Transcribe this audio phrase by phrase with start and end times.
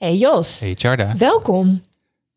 [0.00, 1.16] Hey Jos, Hey Charda.
[1.16, 1.82] welkom.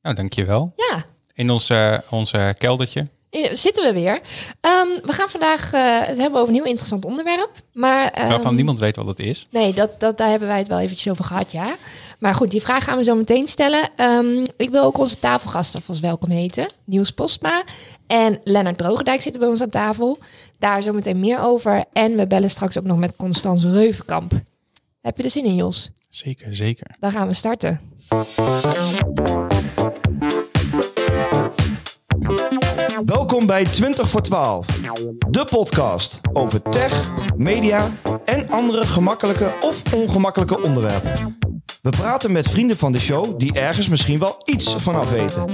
[0.01, 0.73] Nou, dankjewel.
[0.75, 1.71] Ja, In ons,
[2.09, 3.07] ons eh, keldertje.
[3.51, 4.21] zitten we weer.
[4.61, 7.51] Ehm, we gaan vandaag eh, het hebben over een heel interessant onderwerp.
[7.73, 9.47] Maar, ehm, Waarvan niemand weet wat het is.
[9.49, 11.75] Nee, dat, dat, daar hebben wij het wel eventjes over gehad, ja.
[12.19, 13.89] Maar goed, die vraag gaan we zo meteen stellen.
[13.95, 16.69] Ehm, ik wil ook onze tafelgasten welkom heten.
[16.83, 17.63] Niels Postma
[18.07, 20.17] en Lennart Drogendijk zitten bij ons aan tafel.
[20.59, 21.83] Daar zo meteen meer over.
[21.93, 24.31] En we bellen straks ook nog met Constance Reuvenkamp.
[25.01, 25.89] Heb je er zin in, Jos?
[26.13, 26.87] Zeker, zeker.
[26.99, 27.79] Dan gaan we starten.
[33.05, 34.67] Welkom bij 20 voor 12,
[35.29, 37.87] de podcast over tech, media
[38.25, 41.37] en andere gemakkelijke of ongemakkelijke onderwerpen.
[41.81, 45.51] We praten met vrienden van de show die ergens misschien wel iets vanaf weten.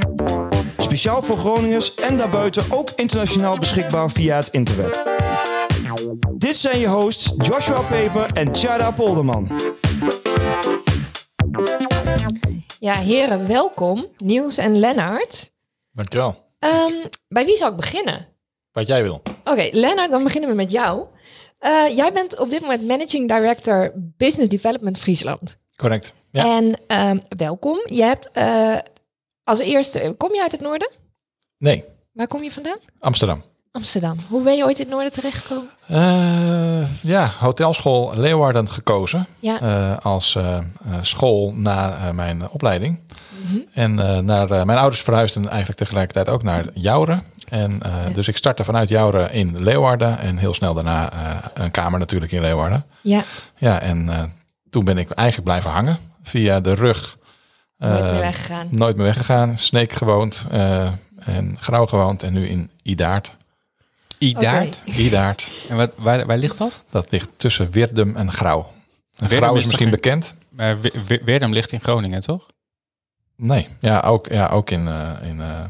[0.77, 5.04] Speciaal voor Groningers en daarbuiten ook internationaal beschikbaar via het internet.
[6.38, 9.48] Dit zijn je hosts Joshua Peper en Chada Polderman.
[12.79, 14.05] Ja, heren, welkom.
[14.17, 15.52] Niels en Lennart.
[15.91, 16.35] Dankjewel.
[16.59, 16.93] Ehm,
[17.27, 18.27] bij wie zal ik beginnen?
[18.71, 19.21] Wat jij wil.
[19.43, 21.05] Oké, Lennart, dan beginnen we met jou.
[21.57, 25.57] Eh, jij bent op dit moment Managing Director Business Development Friesland.
[25.76, 26.13] Correct.
[26.31, 26.55] Ja.
[26.57, 27.81] En ehm, welkom.
[27.85, 28.77] Je hebt eh,
[29.43, 30.90] als eerste, kom je uit het noorden?
[31.57, 32.77] Nee, Waar kom je vandaan?
[32.99, 33.43] Amsterdam.
[33.71, 34.15] Amsterdam.
[34.29, 35.70] Hoe ben je ooit in het noorden terechtgekomen?
[35.87, 39.27] Eh, ja, hotelschool Leeuwarden gekozen.
[39.39, 39.59] Ja.
[39.62, 40.57] eh, als eh,
[41.01, 42.99] school na mijn opleiding.
[43.73, 47.23] En eh, naar, mijn ouders verhuisden eigenlijk tegelijkertijd ook naar Jouren.
[47.49, 47.81] En,
[48.13, 50.20] Dus ik startte vanuit Jouren in Leeuwarden.
[50.20, 51.12] En heel snel daarna
[51.53, 52.85] een kamer natuurlijk in Leeuwarden.
[53.01, 53.23] Ja,
[53.57, 54.31] Ja, en
[54.70, 55.97] toen ben ik eigenlijk blijven hangen.
[56.23, 57.17] Via de rug.
[57.77, 58.67] nooit meer weggegaan.
[58.71, 59.57] Nooit meer weggegaan.
[59.57, 60.45] Sneek gewoond.
[61.20, 62.23] en Grauw gewoond.
[62.23, 62.70] En nu in
[64.19, 64.81] Idaart.
[64.85, 64.97] Idaart.
[64.97, 65.51] Idaart.
[65.69, 66.84] En wat, waar, waar ligt dat?
[66.89, 68.59] Dat ligt tussen Wirdum en Grauw.
[68.59, 70.34] En Wirdum Grauw is is misschien bekend.
[70.50, 70.78] Maar
[71.23, 72.47] Weerdum ligt in Groningen, toch?
[73.35, 75.66] Nee, ja, ook, ja, ook in, in, eh, in eh,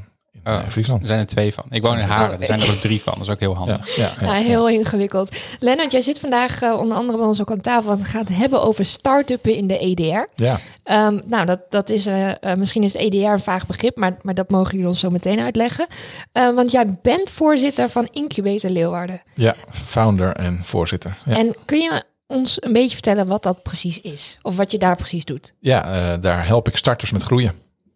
[0.45, 1.02] Oh, Friesland.
[1.02, 1.64] Er zijn er twee van.
[1.70, 2.34] Ik woon in Haren.
[2.36, 3.14] Oh, Er zijn er ook drie van.
[3.14, 3.95] Dat is ook heel handig.
[3.95, 5.38] ja, ja, Ja, heel ingewikkeld.
[5.60, 7.88] Lennart, jij zit vandaag eh, onder andere bij ons ook aan tafel.
[7.88, 10.27] Want het gaat hebben over start-uppen in de EDR.
[10.44, 10.60] ja.
[10.83, 14.33] Ehm, nou, dat, dat is, eh, eh, misschien is EDR een vaag begrip, maar, maar
[14.33, 15.88] dat mogen jullie ons zo meteen uitleggen.
[16.32, 19.21] Eh, want jij bent voorzitter van Incubator Leeuwarden.
[19.33, 21.17] ja, founder en voorzitter.
[21.26, 24.38] Ja, En kun je ons een beetje vertellen wat dat precies is?
[24.42, 25.54] Of wat je daar precies doet?
[25.60, 25.83] ja
[26.14, 27.52] eh, daar help ik starters met groeien.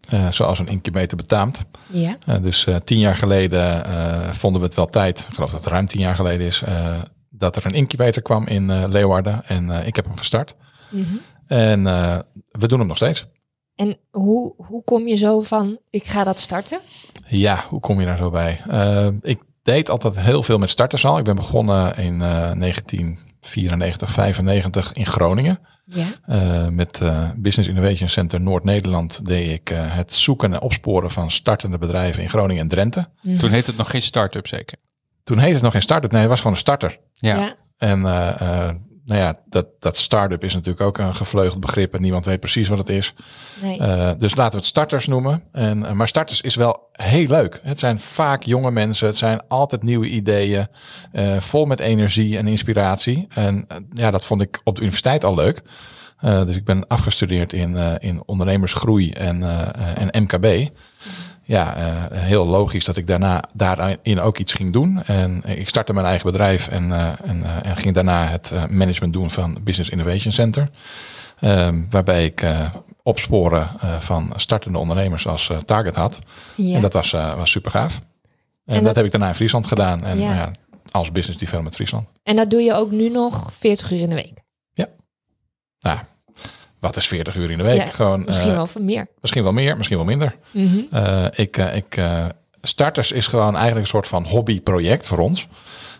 [0.09, 1.65] Eh, zoals een incubator betaamt.
[1.87, 2.17] Ja.
[2.25, 3.85] Eh, dus eh, tien jaar geleden
[4.35, 6.63] vonden we het wel tijd, ik geloof dat het ruim tien jaar geleden is,
[7.29, 9.45] dat er een incubator kwam in Leeuwarden.
[9.45, 10.55] En ik heb hem gestart.
[10.89, 11.15] Mhm.
[11.47, 11.83] En
[12.51, 13.25] we doen hem nog steeds.
[13.75, 16.79] En hoe, hoe kom je zo van, ik ga dat starten?
[17.27, 18.59] Ja, hoe kom je daar zo bij?
[19.21, 21.17] Ik deed altijd heel veel met starters al.
[21.17, 25.59] Ik ben begonnen in eh 1994, 95 in Groningen.
[25.85, 26.05] Ja.
[26.25, 31.31] Eh, met eh, Business Innovation Center Noord-Nederland deed ik eh, het zoeken en opsporen van
[31.31, 33.09] startende bedrijven in Groningen en Drenthe.
[33.37, 34.77] Toen heette het nog geen start-up zeker.
[35.23, 36.99] Toen heette het nog geen start-up, nee, het was gewoon een starter.
[37.13, 37.37] Ja.
[37.37, 37.55] Ja.
[37.77, 42.01] En eh, eh, nou ja, dat, dat start-up is natuurlijk ook een gevleugeld begrip en
[42.01, 43.13] niemand weet precies wat het is.
[43.61, 43.79] Nee.
[43.79, 45.43] Eh, dus laten we het starters noemen.
[45.51, 47.59] En, eh, maar starters is wel heel leuk.
[47.63, 49.07] Het zijn vaak jonge mensen.
[49.07, 50.67] Het zijn altijd nieuwe ideeën.
[51.11, 53.27] eh, vol met energie en inspiratie.
[53.29, 55.61] En ja, dat vond ik op de universiteit al leuk.
[56.21, 59.43] Dus ik ben afgestudeerd in, in ondernemersgroei en,
[59.95, 60.69] en MKB.
[61.45, 65.03] Ja, eh, heel logisch dat ik daarna daarin ook iets ging doen.
[65.03, 69.13] En ik startte mijn eigen bedrijf en, eh, en, eh, en ging daarna het management
[69.13, 70.69] doen van Business Innovation Center.
[71.39, 72.45] Ehm, waarbij ik
[73.03, 73.67] opsporen
[73.99, 76.19] van startende ondernemers als target had.
[76.55, 76.75] ja.
[76.75, 77.95] En dat was, was super gaaf.
[77.95, 78.01] En,
[78.65, 80.03] En dat, dat- heb ik daarna in Friesland gedaan.
[80.03, 80.33] En Ja.
[80.33, 80.51] ja,
[80.91, 82.07] als business development Friesland.
[82.23, 84.41] En dat doe je ook nu nog 40 uur in de week?
[85.79, 85.99] Nou,
[86.83, 87.83] wat is 40 uur in de week?
[87.83, 89.07] Ja, Gewoon, Misschien eh, wel van meer.
[89.21, 90.35] misschien wel meer, misschien wel minder.
[90.51, 90.79] Mhm.
[90.91, 92.25] Eh, ik, ik, eh,
[92.61, 95.47] starters is gewoon eigenlijk een soort van hobbyproject voor ons.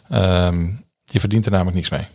[0.10, 0.66] Ehm,
[1.04, 2.08] je verdient er namelijk niets mee.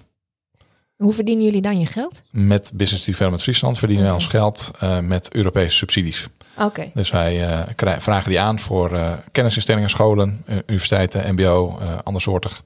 [0.97, 2.23] Hoe verdienen jullie dan je geld?
[2.31, 4.71] Met Business Development Friesland verdienen wij ons geld
[5.03, 6.27] met Europese subsidies.
[6.59, 6.91] Oké.
[6.95, 7.65] Dus wij
[7.99, 12.63] vragen die aan voor kennisinstellingen, scholen, universiteiten, mbo, andersoortig.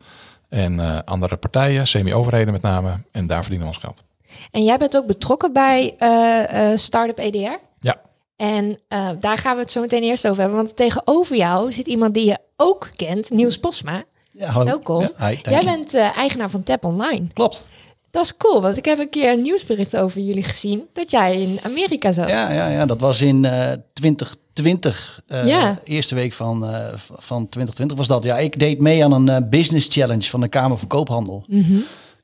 [0.49, 3.05] En andere partijen, semi-overheden met name.
[3.11, 4.03] En daar verdienen we ons geld.
[4.51, 7.59] En jij bent ook betrokken bij eh, eh, Startup EDR?
[7.81, 8.01] Ja.
[8.37, 10.59] En eh, daar gaan we het zo meteen eerst over hebben.
[10.59, 14.03] Want tegenover jou zit iemand die je ook kent, Niels Posma.
[14.31, 14.65] Ja, hallo.
[14.65, 15.01] Welkom.
[15.01, 17.27] Ja, hi, dank Jij bent eh, eigenaar van Tap Online.
[17.33, 17.65] Klopt.
[18.11, 21.41] Dat is cool, want ik heb een keer een nieuwsbericht over jullie gezien dat jij
[21.43, 22.29] in Amerika zat.
[22.29, 25.21] Ja, ja, ja, dat was in eh 2020.
[25.27, 25.79] eh, Ja.
[25.85, 28.25] Eerste week van, eh, van 2020 was dat.
[28.25, 31.45] Ja, ik deed mee aan een business challenge van de Kamer van Koophandel.
[31.47, 31.77] Mhm.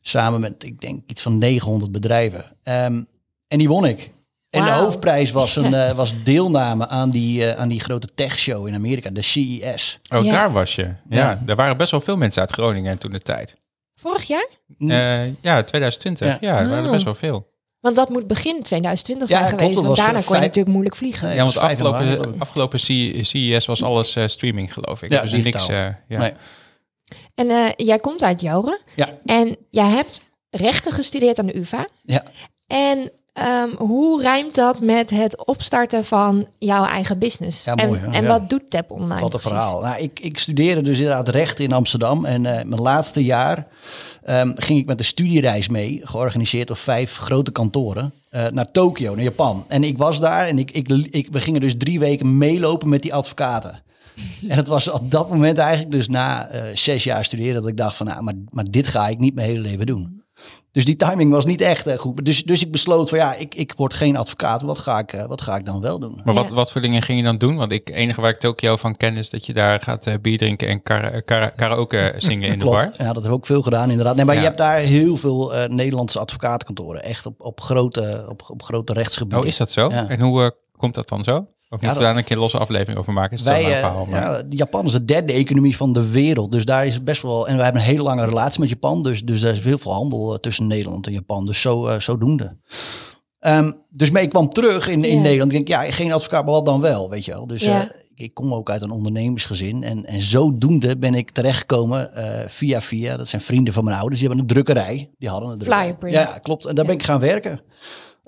[0.09, 2.45] Samen met, ik denk, iets van 900 bedrijven.
[2.63, 3.01] Ehm,
[3.49, 4.11] en die won ik.
[4.51, 8.67] En de hoofdprijs was, een, eh, was deelname aan die, eh, aan die grote techshow
[8.67, 9.99] in Amerika, de CES.
[10.15, 10.33] Oh, Ja.
[10.33, 10.83] daar was je.
[10.83, 10.95] Ja,
[11.31, 11.43] Ja.
[11.45, 13.57] daar waren best wel veel mensen uit Groningen toen de tijd.
[13.95, 14.47] Vorig jaar?
[14.79, 16.27] Eh, ja, 2020.
[16.27, 16.37] Ja.
[16.41, 16.91] Ja, er waren er Oh.
[16.93, 17.47] best wel veel.
[17.81, 19.77] Want dat moet begin 2020 Ja, zijn klopt, geweest.
[19.77, 21.35] dat want daarna kon je natuurlijk moeilijk vliegen.
[21.35, 22.81] Ja, want afgelopen, afgelopen
[23.25, 25.11] CES was alles eh, streaming, geloof ik.
[25.11, 25.69] Ja, dus niks.
[25.69, 25.77] eh,
[26.09, 26.19] ja.
[26.19, 26.33] Nee.
[27.35, 28.79] En eh, jij komt uit Joren.
[28.95, 29.09] Ja.
[29.25, 30.21] En jij hebt
[30.51, 31.87] rechten gestudeerd aan de UvA.
[32.03, 32.23] Ja.
[32.67, 37.65] En ehm, hoe rijmt dat met het opstarten van jouw eigen business?
[37.65, 38.29] Ja, mooi, en en Ja.
[38.29, 39.81] wat doet Tap Online Wat een verhaal.
[39.81, 42.25] Nou, ik, ik studeerde dus inderdaad recht in Amsterdam.
[42.25, 43.67] En eh, mijn laatste jaar
[44.25, 49.15] ehm, ging ik met een studiereis mee, georganiseerd door vijf grote kantoren, eh, naar Tokio,
[49.15, 49.65] naar Japan.
[49.69, 53.03] En ik was daar en ik, ik, ik, we gingen dus drie weken meelopen met
[53.03, 53.83] die advocaten.
[54.49, 57.77] En het was op dat moment eigenlijk dus na eh, zes jaar studeren dat ik
[57.77, 60.17] dacht van, nou, maar, maar dit ga ik niet mijn hele leven doen.
[60.73, 62.25] Dus die timing was niet echt goed.
[62.25, 64.63] Dus, dus ik besloot van ja, ik, ik word geen advocaat.
[64.63, 66.21] Wat ga ik, eh, wat ga ik dan wel doen?
[66.25, 66.55] Maar wat, Ja.
[66.55, 67.57] wat voor dingen ging je dan doen?
[67.57, 70.15] Want ik, het enige waar ik Tokio van ken is dat je daar gaat eh,
[70.23, 72.83] bier drinken en kara- kara- karaoke zingen in de bar.
[72.83, 74.17] Ja, dat hebben we ook veel gedaan inderdaad.
[74.17, 74.41] Nee, maar Ja.
[74.41, 77.03] je hebt daar heel veel eh, Nederlandse advocatenkantoren.
[77.03, 79.41] Echt op, op, grote, op, op grote rechtsgebieden.
[79.41, 79.89] Oh, is dat zo?
[79.91, 80.09] Ja.
[80.09, 81.47] En hoe eh, komt dat dan zo?
[81.71, 83.33] Of moeten we dat- daar een keer een losse aflevering over maken?
[83.33, 84.05] Is het Wij, zo'n eh, verhaal?
[84.07, 84.21] Maar...
[84.23, 86.53] ja, Japan is de derde economie van de wereld.
[86.53, 87.49] Dus daar is het best wel...
[87.49, 89.03] En we hebben een hele lange relatie met Japan.
[89.03, 91.45] Dus, dus er is heel veel handel eh, tussen Nederland en Japan.
[91.45, 92.51] Dus zo, eh, zodoende.
[93.39, 95.23] Ehm, dus mee kwam terug in, in Ja.
[95.23, 95.53] Nederland.
[95.53, 97.47] Ik denk, ja, geen advocaat, maar wat dan wel, weet je wel.
[97.47, 97.83] Dus Ja.
[97.83, 99.83] eh, ik kom ook uit een ondernemersgezin.
[99.83, 103.17] En, en zodoende ben ik terechtgekomen eh, via via.
[103.17, 104.19] Dat zijn vrienden van mijn ouders.
[104.21, 105.11] Die hebben een drukkerij.
[105.19, 105.97] Die hadden een drukkerij.
[106.11, 106.65] Ja, klopt.
[106.65, 107.61] En daar ben ik gaan werken.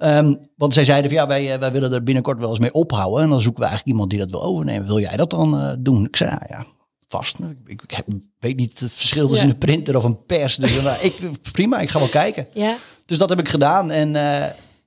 [0.01, 2.73] Ehm, want zij zeiden van ja, wij, eh, wij willen er binnenkort wel eens mee
[2.73, 3.23] ophouden.
[3.23, 4.87] En dan zoeken we eigenlijk iemand die dat wil overnemen.
[4.87, 6.05] Wil jij dat dan eh, doen?
[6.05, 6.67] Ik zei, nou ja,
[7.09, 7.39] vast.
[7.67, 8.05] Ik, ik
[8.39, 9.53] weet niet het verschil tussen Ja.
[9.53, 10.57] een printer of een pers.
[10.57, 11.15] Dus nou, ik,
[11.53, 12.47] prima, ik ga wel kijken.
[12.55, 12.77] Ja.
[13.05, 13.91] Dus dat heb ik gedaan.
[13.91, 14.11] En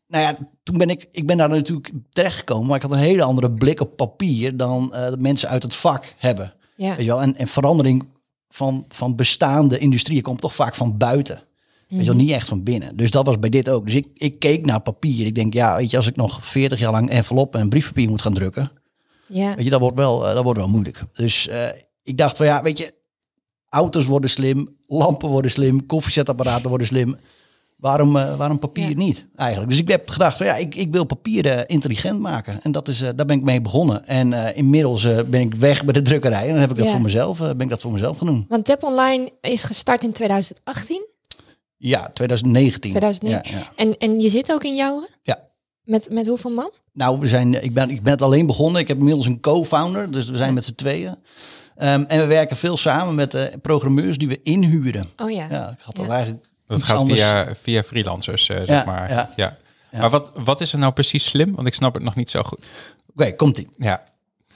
[0.08, 2.68] nou ja, toen ben ik, ik ben daar natuurlijk terechtgekomen.
[2.68, 6.54] Maar ik had een hele andere blik op papier dan mensen uit het vak hebben.
[6.76, 6.90] Ja.
[6.96, 7.22] Weet je wel?
[7.22, 8.06] En, en verandering
[8.50, 11.44] van, van bestaande industrieën komt toch vaak van buiten.
[11.98, 12.96] Weet je wel, niet echt van binnen.
[12.98, 13.86] Dus dat was bij dit ook.
[13.86, 15.26] Dus ik, ik keek naar papier.
[15.26, 18.22] Ik denk, ja, weet je, als ik nog 40 jaar lang enveloppen en briefpapier moet
[18.22, 18.72] gaan drukken,
[19.28, 19.56] Ja.
[19.56, 21.02] weet je, dat wordt wel, eh, dat wordt wel moeilijk.
[21.14, 21.66] Dus eh,
[22.04, 22.94] ik dacht van, ja, weet je,
[23.70, 27.16] auto's worden slim, lampen worden slim, koffiezetapparaten worden slim.
[27.78, 28.96] Waarom, eh, waarom papier Ja.
[28.96, 29.70] niet eigenlijk?
[29.70, 32.60] Dus ik heb gedacht van ja, ik, ik wil papier eh, intelligent maken.
[32.62, 34.08] En dat is, daar ben ik mee begonnen.
[34.08, 36.44] En inmiddels ben ik weg bij de drukkerij.
[36.46, 38.46] En dan heb ik dat voor mezelf, ben ik dat voor mezelf gaan doen.
[38.50, 41.12] Want Tap Online is gestart in 2018.
[41.90, 42.90] Ja, 2019.
[42.92, 43.52] 2019.
[43.54, 43.72] Ja, ja.
[43.76, 45.10] En, en je zit ook in Jouren?
[45.22, 45.40] Ja.
[45.84, 46.72] Met, met hoeveel man?
[46.94, 48.82] Nou, we zijn, ik, ben, ik ben het alleen begonnen.
[48.82, 51.16] Ik heb inmiddels een co-founder, dus we zijn met z'n tweeën.
[51.76, 55.10] Ehm, en we werken veel samen met de programmeurs die we inhuren.
[55.18, 55.48] Oh ja.
[55.50, 56.12] Ja, ik had dat Ja.
[56.12, 57.20] eigenlijk Dat iets gaat anders.
[57.22, 59.10] via, via freelancers, eh, zeg Ja, maar.
[59.10, 59.30] ja.
[59.36, 59.58] Ja.
[59.92, 60.00] Ja.
[60.00, 61.56] Maar wat, wat is er nou precies slim?
[61.56, 62.66] Want ik snap het nog niet zo goed.
[63.16, 63.68] Oké, komt ie.
[63.78, 64.04] Ja.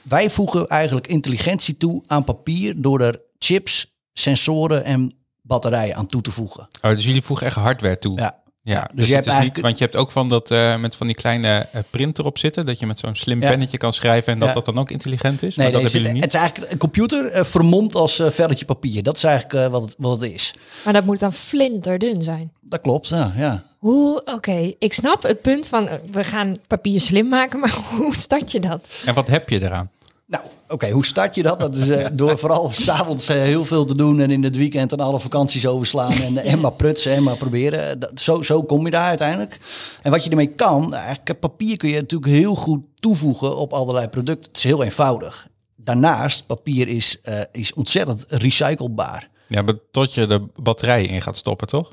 [0.02, 5.12] Wij voegen eigenlijk intelligentie toe aan papier door er chips, sensoren en
[5.48, 6.68] batterijen aan toe te voegen.
[6.82, 8.18] Oh, dus jullie voegen echt hardware toe.
[8.18, 8.36] Ja.
[8.62, 10.50] Ja, dus dus, je het hebt is eigenlijk- niet, want je hebt ook van dat
[10.50, 13.48] eh, met van die kleine eh, print erop zitten, dat je met zo'n slim Ja.
[13.48, 14.54] pennetje kan schrijven en dat Ja.
[14.54, 15.56] dat dan ook intelligent is.
[15.56, 16.34] Nee, maar dat hebben het, jullie het niet.
[16.34, 19.02] is eigenlijk een computer eh, vermomd als eh velletje papier.
[19.02, 20.54] Dat is eigenlijk eh, wat, het, wat het is.
[20.84, 22.52] Maar dat moet dan flinterdun zijn.
[22.60, 23.32] Dat klopt, ja.
[23.36, 23.64] ja.
[23.78, 28.52] Hoe, oké, ik snap het punt van we gaan papier slim maken, maar hoe start
[28.52, 28.88] je dat?
[29.06, 29.90] En wat heb je eraan?
[30.26, 31.60] Nou, oké, hoe start je dat?
[31.60, 34.92] Dat is eh, door vooral s'avonds uh, heel veel te doen en in het weekend
[34.92, 37.98] en alle vakanties overslaan en, eh, en maar prutsen en maar proberen.
[37.98, 39.60] Dat, zo, zo kom je daar uiteindelijk.
[40.02, 44.08] En wat je ermee kan, eigenlijk papier kun je natuurlijk heel goed toevoegen op allerlei
[44.08, 44.50] producten.
[44.50, 45.48] Het is heel eenvoudig.
[45.76, 49.28] Daarnaast, papier is, eh, is ontzettend recyclebaar.
[49.46, 51.92] Ja, maar tot je de batterij in gaat stoppen, toch?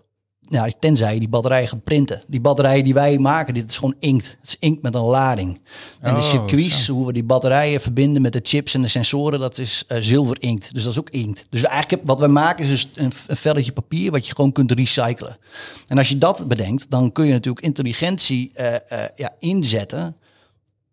[0.50, 2.22] Nou, tenzij je die batterijen gaat printen.
[2.28, 4.38] Die batterijen die wij maken, dit is gewoon inkt.
[4.40, 5.62] Het is inkt met een lading.
[6.00, 6.94] En de Oh, circuits, zo.
[6.94, 10.42] hoe we die batterijen verbinden met de chips en de sensoren, dat is eh zilver
[10.42, 10.74] inkt.
[10.74, 11.46] Dus dat is ook inkt.
[11.50, 14.72] Dus eigenlijk wat wij maken is dus een, een velletje papier wat je gewoon kunt
[14.72, 15.38] recyclen.
[15.88, 20.16] En als je dat bedenkt, dan kun je natuurlijk intelligentie eh, eh, ja, inzetten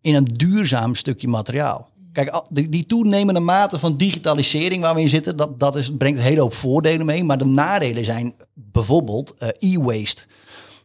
[0.01, 1.89] in een duurzaam stukje materiaal.
[2.13, 6.19] Kijk, die, die toenemende mate van digitalisering waar we in zitten, dat, dat is, brengt
[6.19, 7.23] een hele hoop voordelen mee.
[7.23, 10.25] Maar de nadelen zijn bijvoorbeeld eh, e-waste.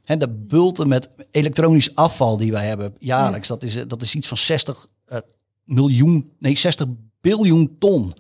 [0.05, 4.15] Hè, de bulten met elektronisch afval die wij hebben jaarlijks, dat, is, eh, dat is
[4.15, 5.19] iets van 60 eh,
[5.65, 6.87] miljoen, nee, 60
[7.21, 8.13] biljoen ton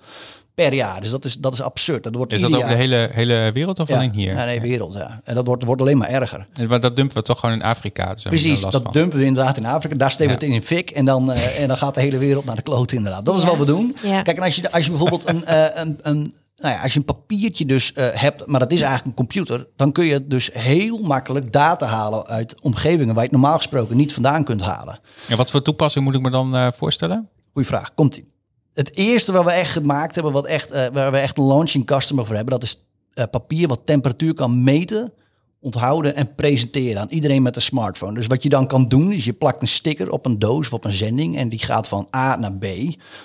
[0.64, 1.00] per jaar.
[1.00, 2.02] Dus dat is, dat is absurd.
[2.02, 4.34] Dat wordt Is dat over de hele, hele wereld of ja, alleen hier?
[4.34, 4.92] Ja, nee, wereld.
[4.94, 5.20] Ja.
[5.24, 6.46] En dat wordt, wordt alleen maar erger.
[6.68, 8.14] Maar dat dumpen we toch gewoon in Afrika.
[8.14, 8.92] Dus Precies, dat van.
[8.92, 9.94] dumpen we inderdaad in Afrika.
[9.96, 10.46] Daar steken we Ja.
[10.46, 12.62] het in in fik en dan, eh, en dan gaat de hele wereld naar de
[12.62, 13.24] kloot inderdaad.
[13.24, 13.48] Dat is Ja.
[13.48, 13.96] wat we doen.
[14.02, 14.22] Ja.
[14.22, 16.98] Kijk, en als je, als je bijvoorbeeld een, eh, een, een nou ja, als je
[16.98, 20.50] een papiertje dus eh, hebt, maar dat is eigenlijk een computer, dan kun je dus
[20.52, 24.98] heel makkelijk data halen uit omgevingen waar je het normaal gesproken niet vandaan kunt halen.
[25.26, 27.28] Ja, wat voor toepassing moet ik me dan eh, voorstellen?
[27.52, 28.24] Goeie vraag, komt ie.
[28.78, 31.86] Het eerste wat we echt gemaakt hebben, wat echt, eh, waar we echt een launching
[31.86, 32.78] customer voor hebben, dat is
[33.14, 35.12] eh, papier wat temperatuur kan meten,
[35.60, 38.14] onthouden en presenteren aan iedereen met een smartphone.
[38.14, 40.72] Dus wat je dan kan doen, is je plakt een sticker op een doos of
[40.72, 42.66] op een zending en die gaat van A naar B.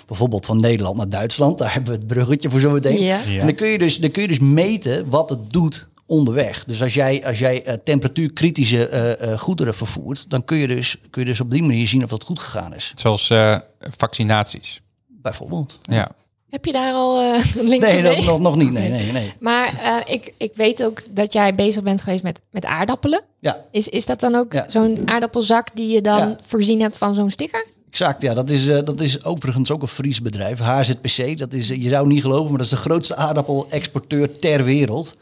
[0.06, 1.58] Bijvoorbeeld van Nederland naar Duitsland.
[1.58, 3.02] Daar hebben we het bruggetje voor zo meteen.
[3.02, 3.20] Ja.
[3.26, 3.40] Ja.
[3.40, 6.64] En dan kun, je dus, dan kun je dus meten wat het doet onderweg.
[6.64, 10.96] Dus als jij, als jij eh, temperatuurkritische eh, eh, goederen vervoert, dan kun je, dus,
[11.10, 12.92] kun je dus op die manier zien of dat goed gegaan is.
[12.96, 14.82] Zoals eh, vaccinaties.
[15.24, 15.78] Bijvoorbeeld.
[15.80, 16.08] Ja.
[16.50, 18.24] Heb je daar al eh, een link Nee, mee?
[18.24, 18.70] nog, nog, niet.
[18.70, 19.32] Nee, nee, nee.
[19.40, 23.20] Maar eh, ik, ik weet ook dat jij bezig bent geweest met, met aardappelen.
[23.40, 24.64] Ja, Is, is dat dan ook Ja.
[24.68, 26.36] zo'n aardappelzak die je dan Ja.
[26.46, 27.66] voorzien hebt van zo'n sticker?
[27.90, 28.22] exact.
[28.22, 30.58] Ja, dat is, eh, dat is overigens ook een Fries bedrijf.
[30.58, 35.16] HZPC, dat is, je zou niet geloven, maar dat is de grootste aardappel-exporteur ter wereld.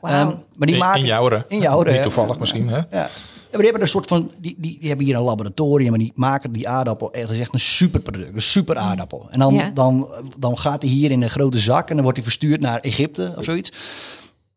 [0.00, 0.12] Wauw.
[0.14, 1.00] Ehm, maar die In, maken...
[1.00, 1.44] in Jouren.
[1.48, 2.02] In Jouren, Niet ja.
[2.02, 2.80] toevallig misschien, hè?
[2.90, 3.08] Ja.
[3.50, 6.12] Maar die hebben een soort van, die, die, die hebben hier een laboratorium en die
[6.14, 7.12] maken die aardappel.
[7.12, 9.26] echt- Dat is echt een superproduct, een super aardappel.
[9.30, 9.70] En dan, Ja.
[9.70, 12.80] dan, dan gaat hij hier in een grote zak en dan wordt hij verstuurd naar
[12.80, 13.72] Egypte of zoiets.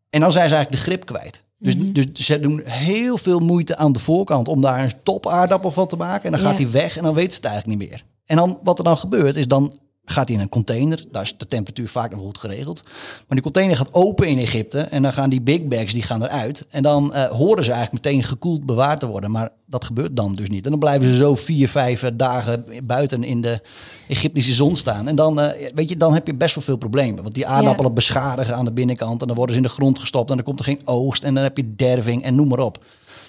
[0.10, 1.41] En dan zijn ze eigenlijk de grip kwijt.
[1.60, 5.71] Dus, dus ze doen heel veel moeite aan de voorkant om daar een top aardappel
[5.71, 6.24] van te maken.
[6.25, 6.63] En dan gaat Ja.
[6.63, 8.03] hij weg en dan weet ze het eigenlijk niet meer.
[8.25, 9.74] En dan, wat er dan gebeurt, is dan
[10.05, 11.05] gaat hij in een container.
[11.12, 12.81] Daar is de temperatuur vaak nog goed geregeld.
[12.84, 14.79] Maar die container gaat open in Egypte.
[14.79, 16.65] En dan gaan die big bags die gaan eruit.
[16.70, 19.31] En dan eh, horen ze eigenlijk meteen gekoeld bewaard te worden.
[19.31, 20.63] Maar dat gebeurt dan dus niet.
[20.63, 23.62] En dan blijven ze zo vier, vijf eh, dagen buiten in de
[24.08, 25.08] Egyptische zon staan.
[25.08, 27.24] En dan, eh, weet je, dan heb je best wel veel problemen.
[27.24, 29.22] Want die aardappelen beschadigen aan de binnenkant.
[29.22, 30.29] En dan worden ze in de grond gestopt.
[30.29, 31.24] En dan komt er geen oogst.
[31.24, 32.84] En dan heb je derving en noem maar op.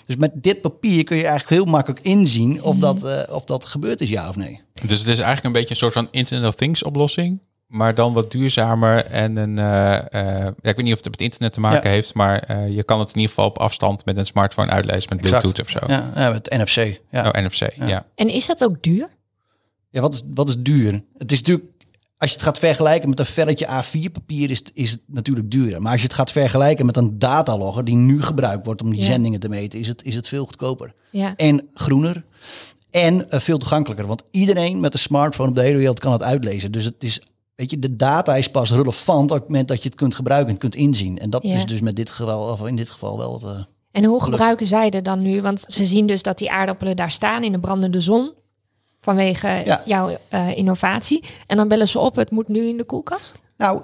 [0.06, 3.64] Dus met dit papier kun je eigenlijk heel makkelijk inzien of, dat, eh, of dat
[3.64, 4.61] gebeurd is, ja of nee.
[4.87, 7.40] Dus het is eigenlijk een beetje een soort van Internet of Things oplossing.
[7.66, 9.59] Maar dan wat duurzamer en een...
[9.59, 11.94] eh, eh, ja, ik weet niet of het met internet te maken Ja.
[11.94, 15.09] heeft, maar eh, je kan het in ieder geval op afstand met een smartphone uitlezen
[15.09, 15.78] met Bluetooth of zo.
[15.87, 17.00] Ja, ja, met NFC.
[17.11, 17.26] Ja.
[17.28, 18.06] Oh, NFC, ja.
[18.14, 19.09] En is dat ook duur?
[19.90, 21.02] Ja, wat is, wat is duur?
[21.18, 21.66] Het is natuurlijk,
[22.23, 25.50] als je het gaat vergelijken met een velletje A4 papier, is, het- is het natuurlijk
[25.50, 25.83] duurder.
[25.83, 29.00] Maar als je het gaat vergelijken met een datalogger die nu gebruikt wordt om die
[29.00, 29.07] Ja.
[29.07, 30.95] zendingen te meten, is het, is het veel goedkoper.
[31.11, 31.37] Ja.
[31.37, 32.25] En groener.
[32.91, 34.07] En eh, veel toegankelijker.
[34.07, 36.73] Want iedereen met een smartphone op de hele wereld kan het uitlezen.
[36.73, 37.21] Dus het is,
[37.55, 40.52] weet je, de data is pas relevant op het moment dat je het kunt gebruiken
[40.52, 41.19] en kunt inzien.
[41.19, 41.55] En dat Ja.
[41.55, 43.43] is dus met dit geval, of in dit geval wel wat.
[43.52, 43.59] eh,
[43.91, 45.41] En hoe gebruiken zij er dan nu?
[45.43, 48.33] Want ze zien dus dat die aardappelen daar staan in de brandende zon.
[49.06, 49.82] Vanwege Ja.
[49.85, 51.25] jouw eh, innovatie.
[51.47, 53.38] En dan bellen ze op, het moet nu in de koelkast.
[53.56, 53.82] Nou,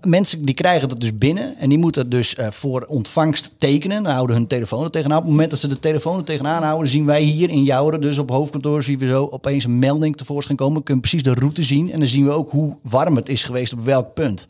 [0.00, 4.02] mensen die krijgen dat dus binnen en die moeten dus eh, voor ontvangst tekenen.
[4.02, 5.16] Dan houden hun telefoon er tegenaan.
[5.16, 8.00] Op het moment dat ze de telefoon er tegenaan houden, zien wij hier in Jouren,
[8.00, 10.78] dus op hoofdkantoor, zien we zo opeens een melding tevoorschijn komen.
[10.78, 13.44] We kunnen precies de route zien en dan zien we ook hoe warm het is
[13.44, 14.46] geweest op welk punt.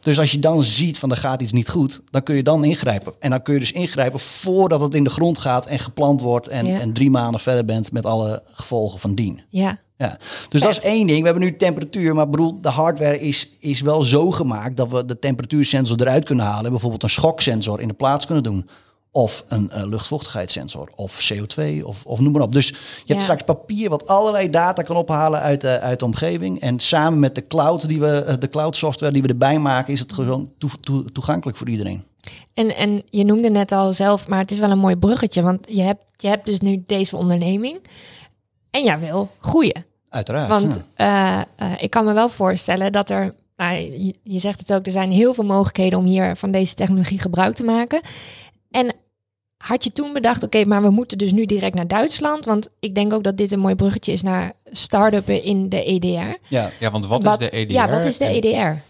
[0.00, 2.64] Dus als je dan ziet van er gaat iets niet goed, dan kun je dan
[2.64, 3.12] ingrijpen.
[3.18, 6.48] En dan kun je dus ingrijpen voordat het in de grond gaat en geplant wordt
[6.48, 6.80] en, Ja.
[6.80, 9.40] en drie maanden verder bent met alle gevolgen van dien.
[9.48, 9.78] Ja.
[9.98, 11.18] Ja, dus dat is één ding.
[11.18, 15.04] We hebben nu temperatuur, maar bedoel, de hardware is, is wel zo gemaakt dat we
[15.04, 16.64] de temperatuursensor eruit kunnen halen.
[16.64, 18.68] En bijvoorbeeld een schoksensor in de plaats kunnen doen.
[19.10, 22.52] Of een eh, luchtvochtigheidssensor, of CO2, of, of noem maar op.
[22.52, 22.74] Dus je
[23.06, 26.60] hebt straks papier wat allerlei data kan ophalen uit, de uit de omgeving.
[26.60, 29.92] En samen met de cloud, die we, eh, de cloud software die we erbij maken,
[29.92, 32.02] is het gewoon toe- toe- toegankelijk voor iedereen.
[32.54, 35.42] En, en je noemde net al zelf, maar het is wel een mooi bruggetje.
[35.42, 37.80] Want je hebt, je hebt dus nu deze onderneming.
[38.70, 39.84] En jij wil groeien.
[40.08, 40.48] Uiteraard.
[40.48, 41.46] Want ja.
[41.56, 44.86] eh, eh, ik kan me wel voorstellen dat er, nou, je, je zegt het ook,
[44.86, 48.00] er zijn heel veel mogelijkheden om hier van deze technologie gebruik te maken.
[48.70, 48.92] En
[49.56, 52.44] had je toen bedacht, oké, maar we moeten dus nu direct naar Duitsland?
[52.44, 56.36] Want ik denk ook dat dit een mooi bruggetje is naar start-uppen in de EDR.
[56.48, 56.68] ja.
[56.80, 57.72] Ja, want wat, is de EDR?
[57.72, 58.86] Ja, wat is de En- EDR?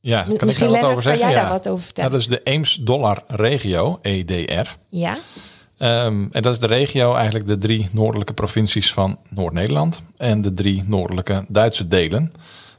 [0.00, 1.20] Ja, kan ik daar wat over kan zeggen?
[1.20, 1.40] jij Ja.
[1.40, 2.10] daar wat over vertellen?
[2.10, 4.76] dat is de Eems-Dollar regio, EDR.
[4.88, 5.18] Ja,
[5.78, 10.02] Ehm, en dat is de regio, eigenlijk de drie noordelijke provincies van Noord-Nederland.
[10.16, 12.32] En de drie noordelijke Duitse delen.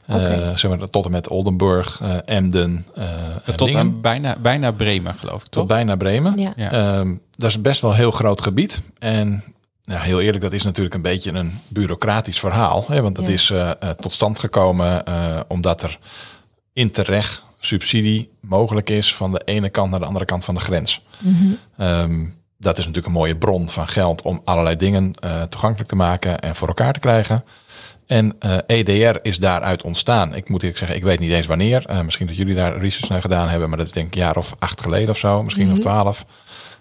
[0.06, 0.52] Eh, Oké.
[0.56, 3.80] zeg maar, tot en met Oldenburg, eh, Emden, eh, en Tot Lingen.
[3.80, 5.66] aan bijna, bijna Bremen, geloof ik, tot toch?
[5.66, 6.38] bijna Bremen.
[6.38, 6.52] ja.
[6.56, 6.70] Ja.
[6.70, 8.82] Ehm, dat is best wel een heel groot gebied.
[8.98, 9.44] En
[9.84, 12.84] nou, heel eerlijk, dat is natuurlijk een beetje een bureaucratisch verhaal.
[12.88, 13.02] Hè?
[13.02, 13.32] Want dat Ja.
[13.32, 13.52] is
[14.00, 15.98] tot stand gekomen eh, omdat er
[16.72, 21.04] interreg subsidie mogelijk is van de ene kant naar de andere kant van de grens.
[21.76, 22.26] Ehm,
[22.60, 26.38] dat is natuurlijk een mooie bron van geld om allerlei dingen eh, toegankelijk te maken
[26.38, 27.44] en voor elkaar te krijgen.
[28.06, 30.34] En eh, EDR is daaruit ontstaan.
[30.34, 31.86] Ik moet eerlijk zeggen, ik weet niet eens wanneer.
[31.86, 34.20] Eh, misschien dat jullie daar research naar gedaan hebben, maar dat is denk ik een
[34.20, 36.24] jaar of acht geleden of zo, misschien of twaalf.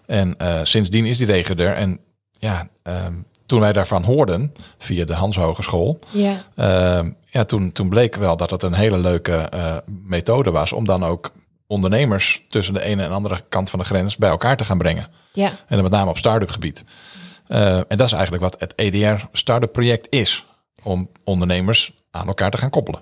[0.05, 1.75] En sindsdien is die regio er.
[1.75, 1.99] En
[2.31, 3.13] ja, ehm,
[3.45, 6.35] toen wij daarvan hoorden, via de Hans Hogeschool, ja.
[6.55, 9.49] Ehm, ja, toen, toen bleek wel dat het een hele leuke
[9.85, 11.31] methode was om dan ook
[11.67, 15.07] ondernemers tussen de ene en andere kant van de grens bij elkaar te gaan brengen.
[15.33, 16.83] Ja, En dan met name op start-up gebied.
[17.47, 20.45] Eh, en dat is eigenlijk wat het EDR Startup project is.
[20.83, 23.01] Om ondernemers aan elkaar te gaan koppelen.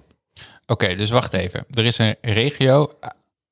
[0.66, 1.66] Oké, dus wacht even.
[1.74, 2.90] Er is een regio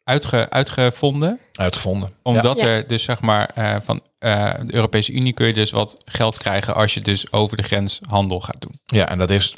[0.04, 1.40] uitge, uitgevonden.
[1.54, 2.14] Uitgevonden.
[2.24, 2.68] Omdat Ja.
[2.68, 6.38] er dus zeg maar eh, van eh, de Europese Unie kun je dus wat geld
[6.38, 8.80] krijgen als je dus over de grens handel gaat doen.
[8.86, 9.56] Ja, en dat is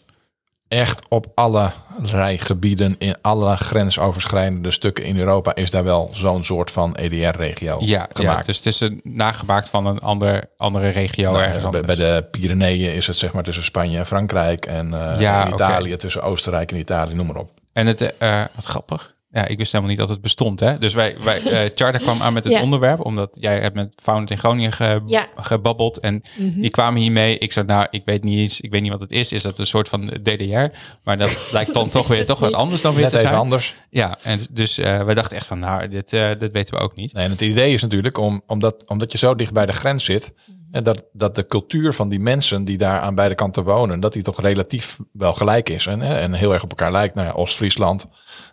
[0.67, 6.71] echt op allerlei gebieden, in alle grensoverschrijdende stukken in Europa, is daar wel zo'n soort
[6.71, 8.45] van EDR-regio Ja, ja, gemaakt.
[8.45, 12.93] dus het is een nagemaakt van een ander, andere regio Nou, ergens bij, de Pyreneeën
[12.93, 15.47] is het zeg maar tussen Spanje en Frankrijk en eh, Ja.
[15.53, 17.51] Italië tussen Oostenrijk en Italië, noem maar op.
[17.73, 19.15] En het, eh, wat grappig.
[19.37, 20.59] Ja, ik wist helemaal niet dat het bestond.
[20.59, 20.77] Hè?
[20.77, 22.61] Dus wij, wij eh, Charter kwam aan met het Ja.
[22.61, 25.27] onderwerp, omdat jij hebt met Founded in Groningen ge- Ja.
[25.35, 25.99] gebabbeld.
[25.99, 26.61] En Mhm.
[26.61, 27.37] die kwamen hiermee.
[27.37, 29.31] Ik zei, nou, ik weet niet eens, ik weet niet wat het is.
[29.31, 30.65] Is dat een soort van DDR?
[31.03, 33.41] Maar dat lijkt dan toch weer toch wat anders dan weer Net te even zijn.
[33.41, 33.75] anders.
[33.89, 36.95] Ja, en dus eh wij dachten echt van, nou, dit, eh, dit weten we ook
[36.95, 37.13] niet.
[37.13, 40.05] Nee, en het idee is natuurlijk om, omdat, omdat je zo dicht bij de grens
[40.05, 40.33] zit.
[40.71, 44.13] En dat, dat de cultuur van die mensen die daar aan beide kanten wonen, dat
[44.13, 45.85] die toch relatief wel gelijk is.
[45.85, 47.15] En, hè, en heel erg op elkaar lijkt.
[47.15, 48.05] Nou ja, Oost-Friesland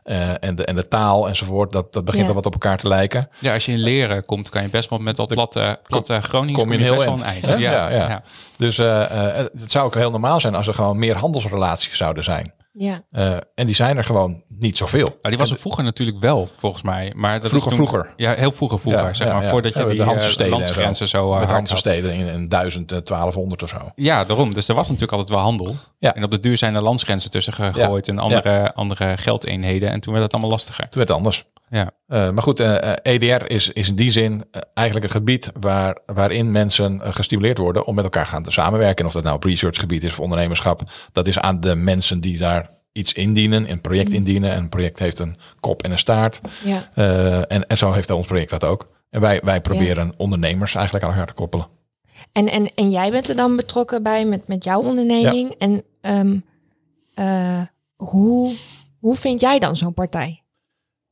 [0.04, 2.28] eh, en, de, en de taal enzovoort, dat, dat begint Ja.
[2.28, 3.28] al wat op elkaar te lijken.
[3.38, 6.60] Ja, als je in leren komt, kan je best wel met dat platte, platte Gronings
[6.60, 7.46] kom je een best heel wel een eind?
[7.46, 8.08] Ja, Ja, ja.
[8.08, 8.22] ja.
[8.56, 12.24] Dus eh, eh, het zou ook heel normaal zijn als er gewoon meer handelsrelaties zouden
[12.24, 12.52] zijn.
[12.76, 13.02] Ja.
[13.10, 15.18] Eh, en die zijn er gewoon niet zoveel.
[15.22, 17.12] Maar die was er vroeger natuurlijk wel, volgens mij.
[17.16, 18.12] Maar dat Vroeger, is toen- vroeger.
[18.16, 19.42] Ja, heel vroeger vroeger, Ja, zeg ja, maar.
[19.42, 19.48] ja.
[19.48, 21.80] Voordat je Ja, die de eh, landsgrenzen zo, Met hard Hanse had.
[21.82, 23.76] steden in, in 1000, eh, 1200 of zo.
[23.94, 24.54] Ja, daarom.
[24.54, 25.74] Dus er was natuurlijk altijd wel handel.
[25.98, 26.14] Ja.
[26.14, 29.90] En op de duur zijn er landsgrenzen tussen gegooid en andere, andere geldeenheden.
[29.90, 30.82] En toen werd het allemaal lastiger.
[30.88, 31.44] Toen werd het anders.
[31.74, 31.90] Ja.
[32.06, 35.98] Eh, maar goed, eh, eh, EDR is, is in die zin eigenlijk een gebied waar,
[36.06, 38.98] waarin mensen gestimuleerd worden om met elkaar gaan te samenwerken.
[38.98, 42.38] En of dat nou op researchgebied is of ondernemerschap, dat is aan de mensen die
[42.38, 44.50] daar iets indienen, een project indienen.
[44.50, 46.40] En een project heeft een kop en een staart.
[46.64, 46.88] ja.
[47.46, 48.88] En, en zo heeft ons project dat ook.
[49.10, 51.66] En wij, wij proberen ondernemers eigenlijk aan elkaar te koppelen.
[52.32, 55.50] En, en, en jij bent er dan betrokken bij met, met jouw onderneming.
[55.58, 56.38] En ehm,
[57.14, 57.62] eh,
[57.96, 58.54] hoe,
[58.98, 60.43] hoe vind jij dan zo'n partij?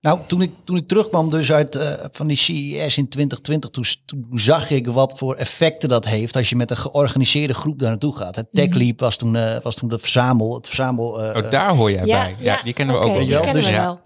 [0.03, 3.85] Nou, toen ik, toen ik terugkwam dus uit eh, van die CES in 2020, toen,
[4.05, 7.89] toen zag ik wat voor effecten dat heeft als je met een georganiseerde groep daar
[7.89, 8.37] naartoe gaat.
[8.37, 11.23] Het Tech Leap was toen, eh, was toen de verzamel, het verzamel.
[11.23, 12.37] eh, Oh, daar hoor jij bij.
[12.39, 13.19] Ja, die kennen we ook wel.
[13.27, 13.83] die kennen Dus we ja.
[13.83, 14.01] wel.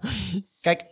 [0.61, 0.85] Kijk,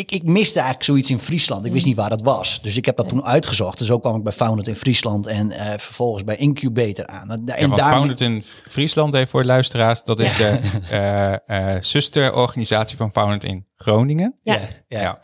[0.00, 1.64] ik, ik miste eigenlijk zoiets in Friesland.
[1.64, 2.58] Ik wist niet waar dat was.
[2.62, 3.78] Dus ik heb dat toen uitgezocht.
[3.78, 7.30] Dus zo kwam ik bij Founded in Friesland en eh, vervolgens bij Incubator aan.
[7.30, 10.46] En, Ja, daar Founded in Friesland, even voor de luisteraars, dat is de
[10.90, 14.38] eh, eh, zusterorganisatie van Founded in Groningen.
[14.42, 14.60] Ja.
[14.88, 15.20] ja, ja.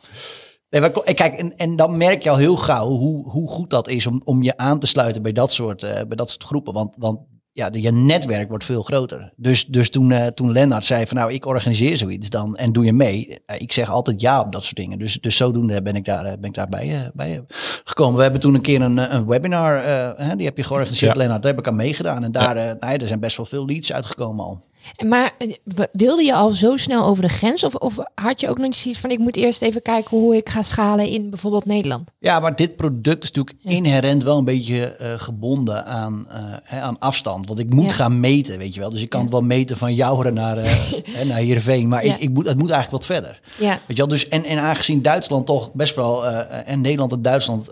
[0.71, 4.07] Nee, kijk, en, en dan merk je al heel gauw hoe, hoe goed dat is
[4.07, 6.73] om, om je aan te sluiten bij dat soort, eh, bij dat soort groepen.
[6.73, 7.19] Want, want
[7.57, 9.33] ja, je netwerk wordt veel groter.
[9.37, 12.85] Dus, dus toen, eh toen Lennart zei van nou, ik organiseer zoiets dan en doe
[12.85, 13.39] je mee.
[13.47, 14.99] Eh, ik zeg altijd ja op dat soort dingen.
[14.99, 17.45] Dus, dus zodoende ben ik daar, eh, ben ik daarbij bij, eh, bij
[17.85, 18.17] gekomen.
[18.17, 19.83] We hebben toen een keer een, een webinar,
[20.17, 21.19] hè, die heb je georganiseerd, Ja.
[21.19, 21.43] Lennart.
[21.43, 22.25] Daar heb ik aan meegedaan.
[22.25, 24.63] En daar, nee, er zijn best wel veel leads uitgekomen al.
[25.07, 25.53] Maar eh,
[25.93, 27.65] wilde je al zo snel over de grens?
[27.65, 29.11] Of, of had je ook nog zoiets van...
[29.11, 32.09] ik moet eerst even kijken hoe ik ga schalen in bijvoorbeeld Nederland?
[32.19, 36.81] Ja, maar dit product is natuurlijk inherent wel een beetje eh, gebonden aan, eh, hè,
[36.81, 37.47] aan afstand.
[37.47, 37.91] Want ik moet Ja.
[37.91, 38.91] gaan meten, weet je wel.
[38.91, 40.57] Dus ik kan het wel meten van Jouweren naar,
[41.17, 41.89] hè, naar Heerenveen.
[41.89, 43.41] Maar ik, ik moet, het moet eigenlijk wat verder.
[43.59, 44.09] Ja, Weet je wel?
[44.09, 46.27] Dus, en, en aangezien Duitsland toch best wel...
[46.27, 47.69] en Nederland en Duitsland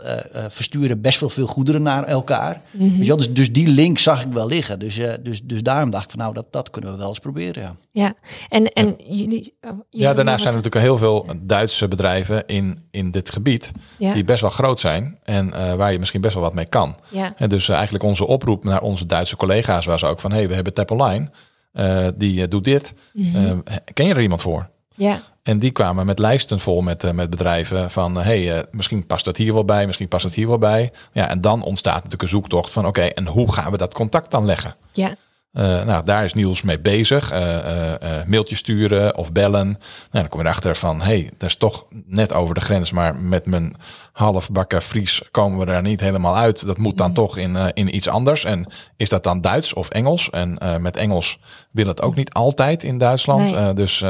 [0.48, 2.62] versturen best wel veel goederen naar elkaar.
[2.70, 2.82] Mhm.
[2.88, 3.16] Weet je wel?
[3.16, 4.78] Dus, dus die link zag ik wel liggen.
[4.78, 7.62] Dus, dus, dus daarom dacht ik van nou, dat, dat kunnen we wel eens proberen.
[7.62, 7.74] Ja.
[7.90, 8.14] ja.
[8.48, 9.54] En, en jullie...
[9.60, 13.70] oh, jullie Ja, daarnaast zijn er natuurlijk heel veel Duitse bedrijven in, in dit gebied.
[13.98, 14.12] Ja.
[14.12, 16.96] Die best wel groot zijn en eh, waar je misschien best wel wat mee kan.
[17.10, 17.34] Ja.
[17.36, 20.30] En dus eh, eigenlijk onze oproep naar onze Duitse collega's was ook van...
[20.30, 21.30] hé, hey, we hebben Tap Online,
[21.72, 22.94] eh, die doet dit.
[23.12, 23.58] Mhm.
[23.92, 24.72] Ken je er iemand voor?
[24.96, 28.16] Ja, En die kwamen met lijsten vol met, met bedrijven van...
[28.16, 30.92] hé, hey, eh, misschien past dat hier wel bij, misschien past dat hier wel bij.
[31.12, 32.86] Ja, en dan ontstaat natuurlijk een zoektocht van...
[32.86, 34.76] oké, en hoe gaan we dat contact dan leggen?
[34.92, 35.14] ja,
[35.54, 37.30] Eh, nou, daar is Niels mee bezig.
[37.30, 39.66] Eh eh, eh, mailtjes sturen of bellen.
[39.66, 39.78] Nou,
[40.10, 43.16] dan kom je erachter van, hé, hey, dat is toch net over de grens, maar
[43.16, 43.76] met mijn
[44.12, 46.66] halfbakken Fries komen we daar niet helemaal uit.
[46.66, 48.44] Dat moet dan toch in, in iets anders.
[48.44, 50.30] En is dat dan Duits of Engels?
[50.30, 51.38] En met Engels
[51.70, 53.54] wil het ook niet altijd in Duitsland.
[53.54, 53.72] Nee.
[53.72, 54.04] Dus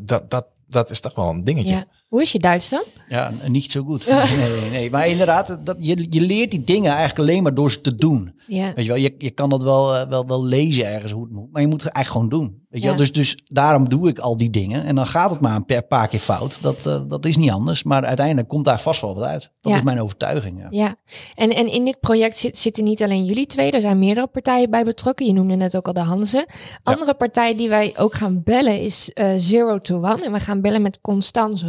[0.00, 1.74] dat, dat, dat is toch wel een dingetje.
[1.74, 1.86] ja.
[2.12, 2.82] Hoe is je Duits dan?
[3.08, 4.06] Ja, niet zo goed.
[4.06, 4.90] Nee, nee, nee.
[4.90, 8.34] Maar inderdaad, dat, je, je leert die dingen eigenlijk alleen maar door ze te doen.
[8.46, 8.72] Ja.
[8.74, 11.32] Weet je wel, je, je kan dat wel, eh, wel, wel lezen ergens hoe het
[11.32, 12.60] moet, maar je moet het eigenlijk gewoon doen.
[12.68, 12.94] Weet je Ja.
[12.94, 12.96] wel?
[12.96, 14.84] Dus, dus daarom doe ik al die dingen.
[14.84, 16.58] En dan gaat het maar een paar keer fout.
[16.62, 17.82] Dat, eh, dat is niet anders.
[17.82, 19.50] Maar uiteindelijk komt daar vast wel wat uit.
[19.60, 19.78] Dat Ja.
[19.78, 20.58] is mijn overtuiging.
[20.60, 20.66] Ja.
[20.70, 20.96] Ja,
[21.34, 24.70] en, en in dit project zit, zitten niet alleen jullie twee, er zijn meerdere partijen
[24.70, 25.26] bij betrokken.
[25.26, 26.48] Je noemde net ook al de Hanze.
[26.82, 30.24] Andere partij die wij ook gaan bellen is eh, Zero to One.
[30.24, 31.66] En we gaan bellen met Constance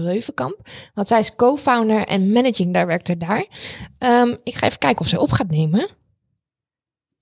[0.94, 3.46] Want zij is co-founder en managing director daar.
[3.98, 5.88] Ehm, ik ga even kijken of zij op gaat nemen.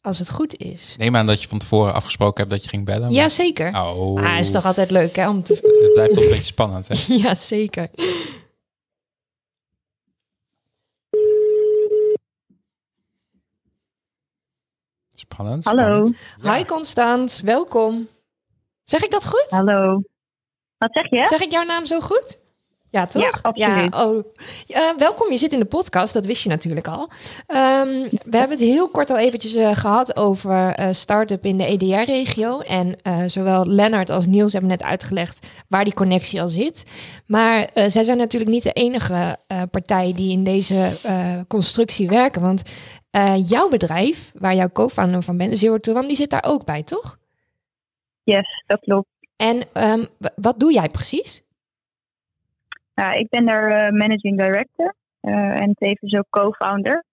[0.01, 0.95] Als het goed is.
[0.97, 3.01] Neem aan dat je van tevoren afgesproken hebt dat je ging bellen.
[3.01, 3.67] maar- Ja, zeker.
[3.75, 5.29] Oh, Ah, is toch altijd leuk hè?
[5.29, 5.53] Om te...
[5.53, 6.95] het blijft toch een beetje spannend, hè?
[7.23, 7.89] Ja, zeker.
[15.11, 15.63] Spannend.
[15.65, 16.05] Hallo.
[16.05, 16.57] spannend.
[16.57, 18.07] Hi Constance, welkom.
[18.83, 19.45] Zeg ik dat goed?
[19.49, 20.01] Hallo.
[20.77, 21.25] Wat zeg je?
[21.29, 22.39] Zeg ik jouw naam zo goed?
[22.91, 23.21] Ja, toch?
[23.21, 23.93] Ja, absoluut.
[23.93, 24.97] Ja, oh.
[24.97, 27.09] Welkom, je zit in de podcast, dat wist je natuurlijk al.
[27.47, 27.87] Ehm,
[28.25, 32.59] we hebben het heel kort al eventjes eh, gehad over eh start-up in de EDR-regio.
[32.59, 36.83] En eh, zowel Lennart als Niels hebben net uitgelegd waar die connectie al zit.
[37.25, 39.37] Maar zij zijn natuurlijk niet de enige
[39.71, 40.91] partij die in deze
[41.47, 42.41] constructie werken.
[42.41, 42.61] Want
[43.47, 46.83] jouw bedrijf, waar jouw co-founder van bent, Zero to One, die zit daar ook bij,
[46.83, 47.17] toch?
[48.23, 49.07] Yes, dat klopt.
[49.35, 51.43] En ehm, wat doe jij precies?
[53.01, 57.03] Nou, ik ben daar eh, managing director eh, en tevens ook co-founder.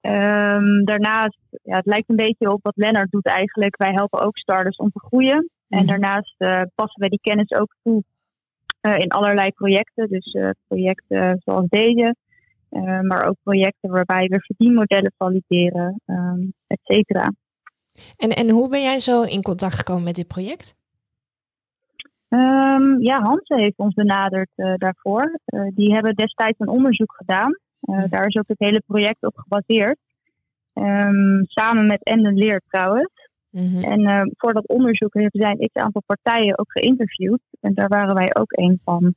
[0.00, 3.76] Ehm, daarnaast, ja, het lijkt een beetje op wat Lennart doet eigenlijk.
[3.76, 5.50] Wij helpen ook starters om te groeien.
[5.68, 5.86] En Mhm.
[5.86, 8.02] daarnaast eh, passen wij die kennis ook toe
[8.80, 10.08] in allerlei projecten.
[10.08, 10.36] Dus
[10.66, 12.14] projecten zoals deze,
[13.02, 17.32] maar ook projecten waarbij we verdienmodellen valideren, ehm et cetera.
[18.16, 20.74] En, en hoe ben jij zo in contact gekomen met dit project?
[22.28, 25.40] Ehm, ja, Hanse heeft ons benaderd eh, daarvoor.
[25.44, 27.52] Eh, die hebben destijds een onderzoek gedaan.
[27.80, 28.08] Eh, Mhm.
[28.08, 29.98] Daar is ook het hele project op gebaseerd.
[30.72, 33.12] Ehm, samen met Enden Leer trouwens.
[33.50, 33.84] Mhm.
[33.84, 37.40] En eh, voor dat onderzoek zijn x aantal partijen ook geïnterviewd.
[37.60, 39.14] En daar waren wij ook een van.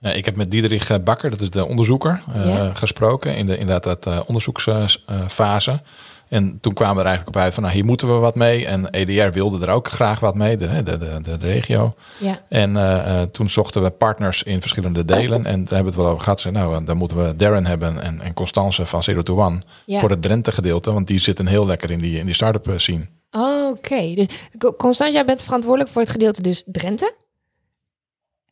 [0.00, 3.58] Ja, ik heb met Diederik eh, Bakker, dat is de onderzoeker, eh, gesproken in de
[3.58, 5.80] inderdaad dat eh, onderzoeksfase.
[6.28, 8.66] En toen kwamen we er eigenlijk op uit van, nou, hier moeten we wat mee.
[8.66, 11.94] En EDR wilde er ook graag wat mee, de, de, de, de regio.
[12.18, 15.46] Ja, En eh, eh, toen zochten we partners in verschillende delen.
[15.46, 16.40] En daar hebben we het wel over gehad.
[16.40, 20.00] Ze, nou, dan moeten we Darren hebben en, en Constance van Zero to One ja.
[20.00, 20.92] voor het Drenthe gedeelte.
[20.92, 23.06] Want die zitten heel lekker in die, in die start-up eh, scene.
[23.30, 27.14] Oh, Oké, dus Co- Constance, jij bent verantwoordelijk voor het gedeelte dus Drenthe?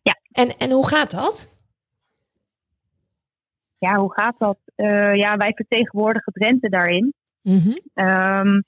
[0.03, 0.19] Ja.
[0.33, 1.49] En, en hoe gaat dat?
[3.79, 4.57] Ja, hoe gaat dat?
[4.75, 7.15] Eh, ja, wij vertegenwoordigen Drenthe daarin.
[7.45, 7.79] Mhm.
[7.95, 8.61] Ehm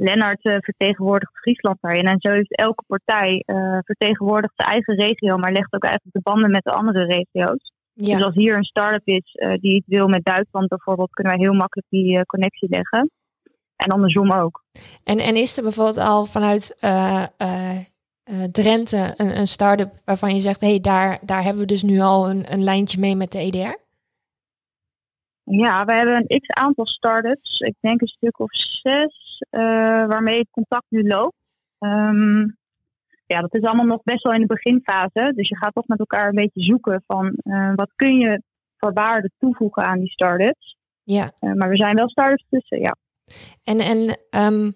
[0.00, 2.06] Lennart eh, vertegenwoordigt Friesland daarin.
[2.06, 6.30] En zo heeft elke partij eh, vertegenwoordigt zijn eigen regio, maar legt ook eigenlijk de
[6.30, 7.72] banden met de andere regio's.
[7.94, 11.42] Dus als hier een start-up is eh, die iets wil met Duitsland bijvoorbeeld, kunnen wij
[11.42, 13.10] heel makkelijk die connectie leggen.
[13.76, 14.64] En andersom ook.
[15.04, 16.76] en, en is er bijvoorbeeld al vanuit
[18.52, 22.00] Drenthe een, een start-up waarvan je zegt, hé, hey, daar, daar hebben we dus nu
[22.00, 23.87] al een, een lijntje mee met de EDR?
[25.50, 27.60] Ja, we hebben een x aantal start-ups.
[27.60, 29.60] Ik denk een stuk of zes, eh,
[30.06, 31.36] waarmee het contact nu loopt.
[31.78, 32.46] Ehm,
[33.26, 35.32] ja, dat is allemaal nog best wel in de beginfase.
[35.34, 38.42] Dus je gaat toch met elkaar een beetje zoeken van eh, wat kun je
[38.76, 40.76] voor waarde toevoegen aan die start-ups.
[41.02, 42.96] Ja, Eh, maar we zijn wel start-ups tussen, ja.
[43.64, 44.70] en, en ehm,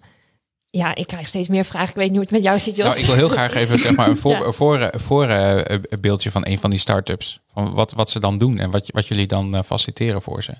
[0.77, 1.89] ja, ik krijg steeds meer vragen.
[1.89, 2.87] Ik weet niet hoe het met jou zit, Jos.
[2.87, 4.43] Nou, ik wil heel graag even zeg maar, een voor, Ja.
[4.45, 7.41] een voor, voor een beeldje van een van die start-ups.
[7.45, 10.53] Van wat, wat ze dan doen en wat, wat jullie dan eh, faciliteren voor ze.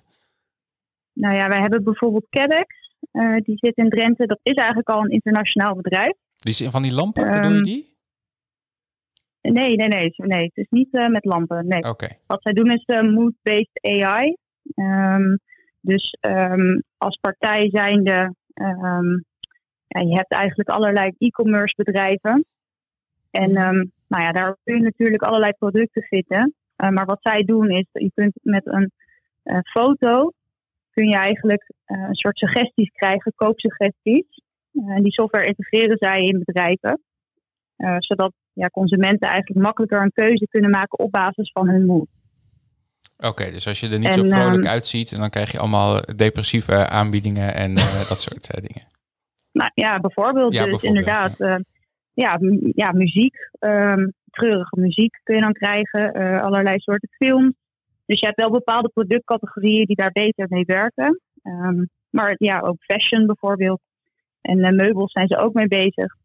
[1.13, 2.76] Nou ja, wij hebben bijvoorbeeld CADEX.
[3.12, 4.26] eh, die zit in Drenthe.
[4.26, 6.13] Dat is eigenlijk al een internationaal bedrijf.
[6.38, 7.91] Die, is- van die lampen, bedoel je Ehm, die?
[9.41, 10.13] Nee, nee, nee.
[10.15, 11.67] nee het is niet eh, met lampen.
[11.67, 11.84] Nee.
[11.84, 12.08] Oké.
[12.28, 14.36] Wat zij doen is mood-based AI.
[14.76, 15.36] Ehm,
[15.82, 19.19] dus ehm, als partij zijnde, ehm,
[19.93, 22.45] ja, je hebt eigenlijk allerlei e-commerce bedrijven.
[23.32, 23.58] En Mhm.
[23.58, 26.53] ehm, nou ja, daar kun je natuurlijk allerlei producten vinden.
[26.75, 28.91] Eh, maar wat zij doen is, je kunt met een
[29.43, 30.32] eh, foto,
[30.91, 34.25] kun je eigenlijk eh, een soort suggesties krijgen, koopsuggesties.
[34.88, 37.01] En die software integreren zij in bedrijven.
[37.97, 42.08] Zodat ja, consumenten eigenlijk makkelijker een keuze kunnen maken op basis van hun moed.
[43.17, 45.60] Oké, dus als je er niet En, zo vrolijk ehm, uitziet, en dan krijg je
[45.60, 47.75] allemaal depressieve aanbiedingen en
[48.10, 48.92] dat soort dingen.
[49.53, 50.53] Nou ja, bijvoorbeeld.
[50.53, 51.55] Ja, dus bijvoorbeeld, inderdaad, eh,
[52.13, 57.53] ja, mu- ja, muziek, ehm, treurige muziek kun je dan krijgen, eh, allerlei soorten films.
[58.05, 61.19] Dus je hebt wel bepaalde productcategorieën die daar beter mee werken.
[61.43, 63.81] Ehm, maar ja, ook fashion bijvoorbeeld.
[64.41, 66.15] En eh, meubels zijn ze ook mee bezig.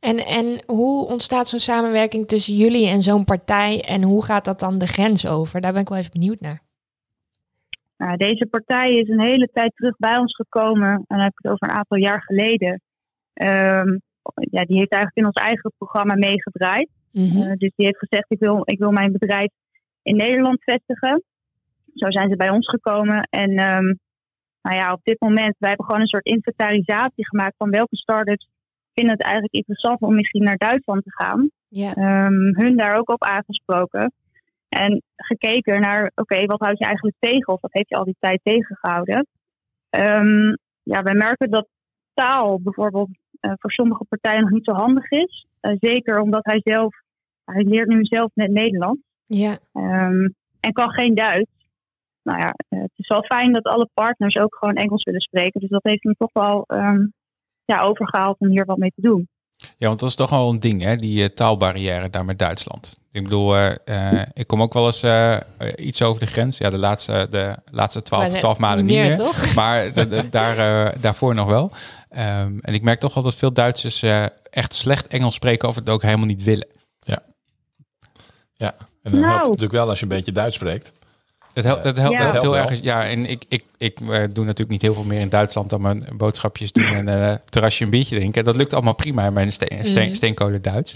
[0.00, 3.84] En, en hoe ontstaat zo'n samenwerking tussen jullie en zo'n partij?
[3.84, 5.60] En hoe gaat dat dan de grens over?
[5.60, 6.62] Daar ben ik wel even benieuwd naar.
[7.96, 10.88] Nou, deze partij is een hele tijd terug bij ons gekomen.
[10.88, 12.80] En dan heb ik het over een aantal jaar geleden.
[13.32, 13.98] Ehm,
[14.34, 16.88] ja, die heeft eigenlijk in ons eigen programma meegedraaid.
[17.12, 17.36] Mhm.
[17.36, 19.50] Uh, dus die heeft gezegd, ik wil, ik wil mijn bedrijf
[20.02, 21.22] in Nederland vestigen.
[21.94, 23.28] Zo zijn ze bij ons gekomen.
[23.30, 23.98] En um,
[24.62, 28.48] nou ja, op dit moment, wij hebben gewoon een soort inventarisatie gemaakt van welke start-ups
[28.94, 31.50] vinden het eigenlijk interessant om misschien naar Duitsland te gaan.
[32.24, 34.12] Um, hun daar ook op aangesproken.
[34.74, 37.52] En gekeken naar, oké, okay, wat houd je eigenlijk tegen?
[37.52, 39.26] Of wat heeft je al die tijd tegengehouden?
[39.90, 41.68] Um, ja, wij merken dat
[42.14, 43.08] taal bijvoorbeeld
[43.40, 45.46] uh, voor sommige partijen nog niet zo handig is.
[45.60, 46.94] Uh, zeker omdat hij zelf,
[47.44, 49.00] hij leert nu zelf net Nederlands.
[49.26, 49.58] Ja.
[49.72, 51.50] Um, en kan geen Duits.
[52.22, 55.60] Nou ja, uh, het is wel fijn dat alle partners ook gewoon Engels willen spreken.
[55.60, 57.12] Dus dat heeft me toch wel um,
[57.64, 59.28] ja, overgehaald om hier wat mee te doen.
[59.76, 60.96] Ja, want dat is toch wel een ding, hè?
[60.96, 62.98] die uh, taalbarrière daar met Duitsland.
[63.12, 65.04] Ik bedoel, uh, uh, ik kom ook wel eens
[65.76, 66.58] iets over de grens.
[66.58, 69.06] Ja, de laatste, de laatste 12, 12 maanden niet meer.
[69.06, 69.54] meer toch?
[69.54, 71.70] Maar de, de, daar, daarvoor nog wel.
[72.10, 74.02] Um, en ik merk toch wel dat veel Duitsers
[74.50, 76.68] echt slecht Engels spreken of het ook helemaal niet willen.
[76.98, 77.22] Ja,
[78.54, 78.74] ja.
[79.02, 79.24] en dan nou.
[79.24, 80.92] helpt het natuurlijk wel als je een beetje Duits spreekt.
[81.54, 82.24] Het helpt, het helpt, ja.
[82.24, 82.82] helpt heel erg.
[82.82, 85.80] Ja, en ik, ik, ik uh, doe natuurlijk niet heel veel meer in Duitsland dan
[85.80, 88.44] mijn boodschapjes doen en uh, terrasje een biertje drinken.
[88.44, 90.94] Dat lukt allemaal prima in mijn steen, steen, steenkolen Duits.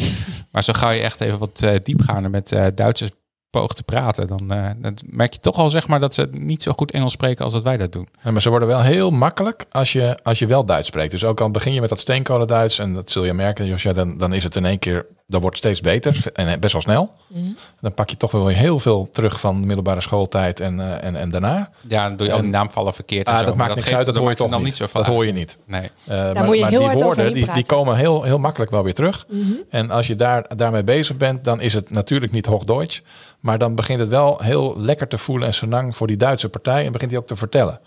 [0.53, 3.11] maar zo ga je echt even wat uh, diepgaander met Duitsers
[3.51, 4.47] poog te praten, dan,
[4.79, 7.53] dan, merk je toch al zeg maar dat ze niet zo goed Engels spreken als
[7.53, 8.09] dat wij dat doen.
[8.23, 11.11] Ja, maar ze worden wel heel makkelijk als je, als je wel Duits spreekt.
[11.11, 13.93] Dus ook al begin je met dat steenkolen Duits en dat zul je merken, Josja,
[13.93, 17.15] dan, dan is het in één keer dat wordt steeds beter en best wel snel.
[17.27, 17.57] Mm.
[17.81, 21.05] Dan pak je toch wel weer heel veel terug van de middelbare schooltijd en, uh,
[21.05, 21.71] en, en daarna.
[21.89, 23.27] Ja, dan doe je al die naamvallen verkeerd.
[23.27, 24.67] En ah, zo, dat maakt niks uit, dat hoor je toch dan niet.
[24.67, 25.03] niet zo van.
[25.03, 25.59] Dat hoor je niet.
[25.65, 25.81] Nee.
[25.83, 28.83] Uh, maar moet je maar heel die woorden die, die komen heel, heel makkelijk wel
[28.83, 29.27] weer terug.
[29.29, 29.63] Mm -hmm.
[29.71, 33.03] En als je daar, daarmee bezig bent, dan is het natuurlijk niet Hoogduits.
[33.41, 36.87] Maar dan begint het wel heel lekker te voelen en senang voor die Duitse partij.
[36.87, 37.81] En begint hij ook te vertellen.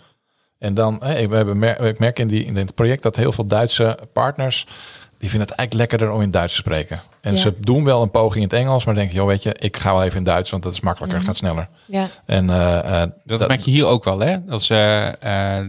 [0.58, 3.32] En dan, hey, we hebben mer ik merk in, die, in het project dat heel
[3.32, 4.66] veel Duitse partners
[5.22, 7.02] die vinden het eigenlijk lekkerder om in Duits te spreken.
[7.20, 7.38] En Ja.
[7.38, 9.92] ze doen wel een poging in het Engels, maar denken, joh, weet je, ik ga
[9.92, 11.26] wel even in Duits, want dat is makkelijker, Mhm.
[11.26, 11.68] gaat sneller.
[11.86, 12.08] Ja.
[12.26, 14.36] En eh, eh, Dat, merk je hier ook wel, hè?
[14.48, 14.76] Als eh,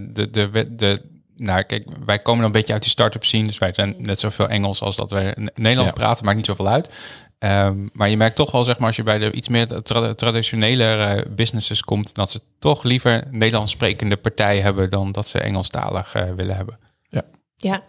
[0.09, 1.01] de, de, de, de,
[1.35, 4.19] nou kijk, wij komen dan een beetje uit die start-up scene, dus wij zijn net
[4.19, 6.03] zoveel Engels als dat wij N- Nederlands Ja.
[6.03, 6.95] praten, maakt niet zoveel uit.
[7.39, 10.13] Ehm, maar je merkt toch wel, zeg maar, als je bij de iets meer tra
[10.13, 16.13] traditionele businesses komt, dat ze toch liever Nederlands sprekende partij hebben dan dat ze Engelstalig
[16.35, 16.79] willen hebben.
[17.57, 17.81] Ja,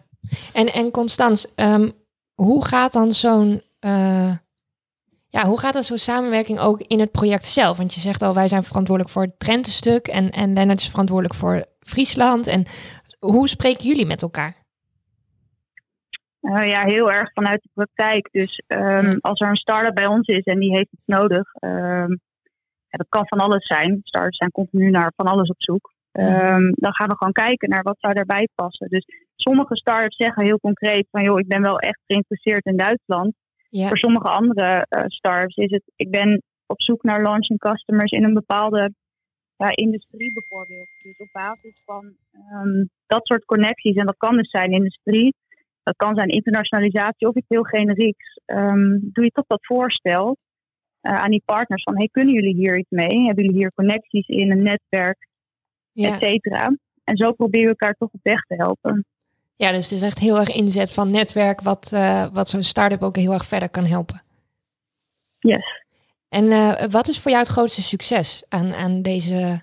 [0.53, 1.91] en, en Constans, ehm,
[2.35, 4.33] hoe gaat dan zo'n eh,
[5.35, 7.77] ja, hoe gaat dan zo'n samenwerking ook in het project zelf?
[7.77, 11.39] Want je zegt al, wij zijn verantwoordelijk voor het Drenthe-stuk en, en Lennart is verantwoordelijk
[11.39, 12.47] voor Friesland.
[12.47, 12.65] En
[13.19, 14.55] hoe spreken jullie met elkaar?
[16.41, 18.29] Uh, ja, heel erg vanuit de praktijk.
[18.33, 19.17] Dus um, Ja.
[19.21, 22.21] als er een start-up bij ons is en die heeft iets nodig, um,
[22.89, 24.01] ja, dat kan van alles zijn.
[24.03, 25.93] Startups zijn continu naar van alles op zoek.
[26.13, 28.89] Um, dan gaan we gewoon kijken naar wat zou daarbij passen.
[28.89, 29.05] Dus
[29.37, 33.35] sommige startups zeggen heel concreet van joh, ik ben wel echt geïnteresseerd in Duitsland.
[33.69, 38.11] Ja, Voor sommige andere uh, startups is het, ik ben op zoek naar launching customers
[38.11, 38.93] in een bepaalde
[39.57, 40.89] ja, industrie bijvoorbeeld.
[41.03, 42.17] Dus op basis van
[42.53, 45.35] um, dat soort connecties, en dat kan dus zijn industrie,
[45.83, 50.37] dat kan zijn internationalisatie of iets heel generieks, um, doe je toch dat voorstel
[51.03, 53.25] uh, aan die partners van, hey, kunnen jullie hier iets mee?
[53.25, 55.29] Hebben jullie hier connecties in, een netwerk,
[55.93, 56.09] ja.
[56.09, 56.77] et cetera?
[57.05, 59.07] En zo proberen we elkaar toch op weg te helpen.
[59.55, 63.03] Ja, dus het is echt heel erg inzet van netwerk, wat, eh, wat zo'n start-up
[63.03, 64.23] ook heel erg verder kan helpen.
[65.39, 65.83] Yes.
[66.29, 69.63] En eh, wat is voor jou het grootste succes aan, aan deze,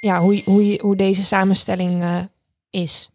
[0.00, 2.24] ja, hoe, hoe, hoe deze samenstelling eh,
[2.70, 3.10] is?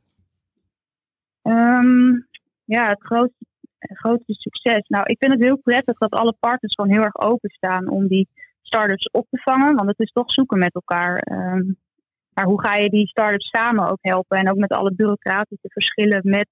[1.44, 2.28] Um,
[2.64, 3.46] ja, het grootste,
[3.78, 4.88] het grootste succes.
[4.88, 8.28] Nou, ik vind het heel prettig dat alle partners gewoon heel erg openstaan om die
[8.62, 9.76] startups op te vangen.
[9.76, 11.28] Want het is toch zoeken met elkaar.
[11.32, 11.78] Um,
[12.42, 14.38] maar hoe ga je die startups samen ook helpen?
[14.38, 16.48] En ook met alle bureaucratische verschillen met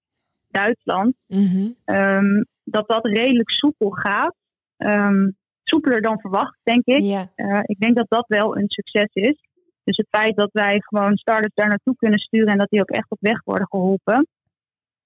[0.47, 1.15] Duitsland.
[1.27, 1.69] Mhm.
[1.85, 4.35] Um, dat dat redelijk soepel gaat.
[4.77, 7.01] Um, soepeler dan verwacht, denk ik.
[7.35, 9.47] Uh, ik denk dat dat wel een succes is.
[9.83, 12.89] Dus het feit dat wij gewoon startups daar naartoe kunnen sturen en dat die ook
[12.89, 14.27] echt op weg worden geholpen.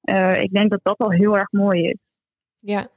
[0.01, 1.99] Uh, ik denk dat dat al heel erg mooi is.
[2.55, 2.87] ja.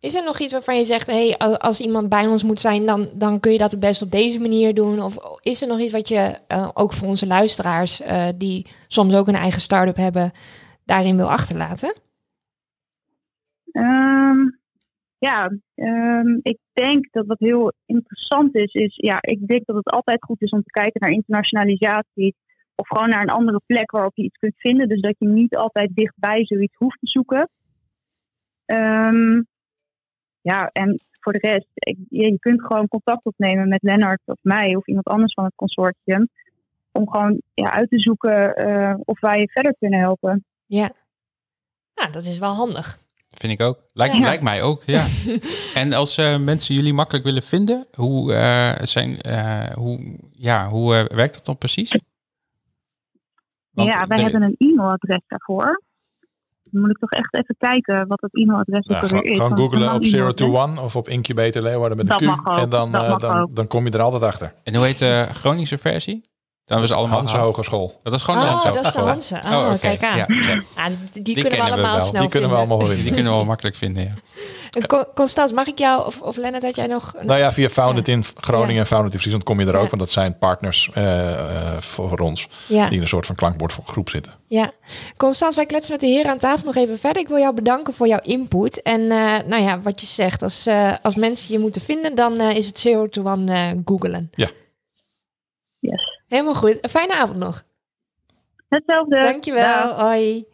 [0.00, 3.08] Is er nog iets waarvan je zegt, hey, als, iemand bij ons moet zijn, dan,
[3.14, 5.02] dan kun je dat het best op deze manier doen?
[5.02, 9.14] Of is er nog iets wat je, eh, ook voor onze luisteraars, eh, die soms
[9.14, 10.32] ook een eigen start-up hebben,
[10.84, 11.94] daarin wil achterlaten?
[13.72, 14.58] Um,
[15.18, 19.90] ja, um, ik denk dat wat heel interessant is, is ja, ik denk dat het
[19.90, 22.36] altijd goed is om te kijken naar internationalisatie.
[22.74, 24.88] Of gewoon naar een andere plek waarop je iets kunt vinden.
[24.88, 27.48] Dus dat je niet altijd dichtbij zoiets hoeft te zoeken.
[28.64, 29.40] Ehm,
[30.48, 34.38] ja, en voor de rest, ik, je, je kunt gewoon contact opnemen met Lennart of
[34.42, 36.28] mij of iemand anders van het consortium.
[36.92, 40.44] Om gewoon ja, uit te zoeken eh, of wij je verder kunnen helpen.
[40.66, 40.90] Ja.
[41.94, 42.98] Nou, dat is wel handig.
[43.30, 43.82] Vind ik ook.
[43.92, 44.20] Lijkt, Ja.
[44.20, 45.06] lijkt mij ook, ja.
[45.82, 50.94] en als eh, mensen jullie makkelijk willen vinden, hoe, eh, zijn, eh, hoe, ja, hoe
[50.94, 51.98] eh, werkt dat dan precies?
[53.70, 55.82] Want ja, wij de- hebben een e-mailadres daarvoor.
[56.70, 59.36] Dan moet ik toch echt even kijken wat het e-mailadres alweer gewoon is.
[59.36, 60.76] gewoon is googlen op lang 0 to e-mailadres.
[60.76, 62.30] 1 of op Incubator Leeuwarden met Dat een Q.
[62.30, 63.54] mag ook, En dan, dat eh, mag dan, ook.
[63.56, 64.52] dan kom je er altijd achter.
[64.64, 66.24] En hoe heet de Groningse versie?
[66.68, 67.46] Dan was allemaal Hans gehad.
[67.46, 68.00] Hogeschool.
[68.02, 69.38] Dat is gewoon de Oh, Hanse dat is de Hogeschool.
[69.40, 69.56] Hanse.
[69.56, 69.78] Oh, oké.
[69.78, 70.16] kijk aan.
[70.16, 70.26] Ja.
[70.74, 72.06] Ah, die, die kunnen we allemaal wel.
[72.06, 72.56] snel Die kunnen we vinden.
[72.56, 73.14] allemaal Die vinden.
[73.14, 74.12] kunnen we wel makkelijk vinden, ja.
[74.70, 77.12] En Con- Constance, mag ik jou, of, of Lennart, had jij nog...
[77.16, 78.80] een- Nou ja, via Founded in Groningen Ja.
[78.80, 79.82] en Founded in Friesland kom je er ook.
[79.82, 79.88] Ja.
[79.88, 82.48] Want dat zijn partners eh, eh, voor ons.
[82.66, 84.32] ja, Die in een soort van klankbordgroep zitten.
[84.46, 84.70] ja.
[85.16, 87.22] Constance, wij kletsen met de heren aan tafel nog even verder.
[87.22, 88.82] Ik wil jou bedanken voor jouw input.
[88.82, 92.38] En eh, nou ja, wat je zegt, als, eh, als mensen je moeten vinden, dan
[92.40, 94.30] eh, is het zero to one eh googelen.
[94.32, 94.48] Ja.
[96.28, 96.78] Helemaal goed.
[96.80, 97.64] Een fijne avond nog.
[98.68, 99.16] Hetzelfde.
[99.22, 99.62] Dankjewel.
[99.88, 99.96] Dag.
[99.98, 100.44] Hoi.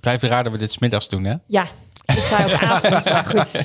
[0.00, 1.34] Blijf raden dat we dit 's middags doen, hè?
[1.46, 1.62] Ja,
[2.06, 3.64] ik zei op avond, maar goed.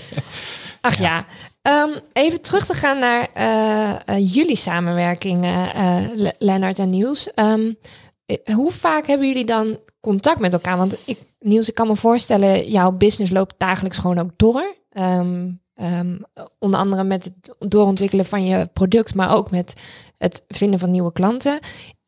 [0.82, 1.26] Ach ja.
[1.62, 5.43] Ehm, even terug te gaan naar eh, eh, jullie samenwerking,
[6.13, 7.34] Le- Lennart en Niels.
[7.34, 7.74] Ehm,
[8.26, 10.78] eh, hoe vaak hebben jullie dan contact met elkaar?
[10.78, 14.76] Want ik, Niels, ik kan me voorstellen, jouw business loopt dagelijks gewoon ook door.
[14.91, 15.50] Ehm,
[15.82, 16.17] ehm,
[16.60, 19.74] onder andere met het doorontwikkelen van je product, maar ook met
[20.17, 21.60] het vinden van nieuwe klanten.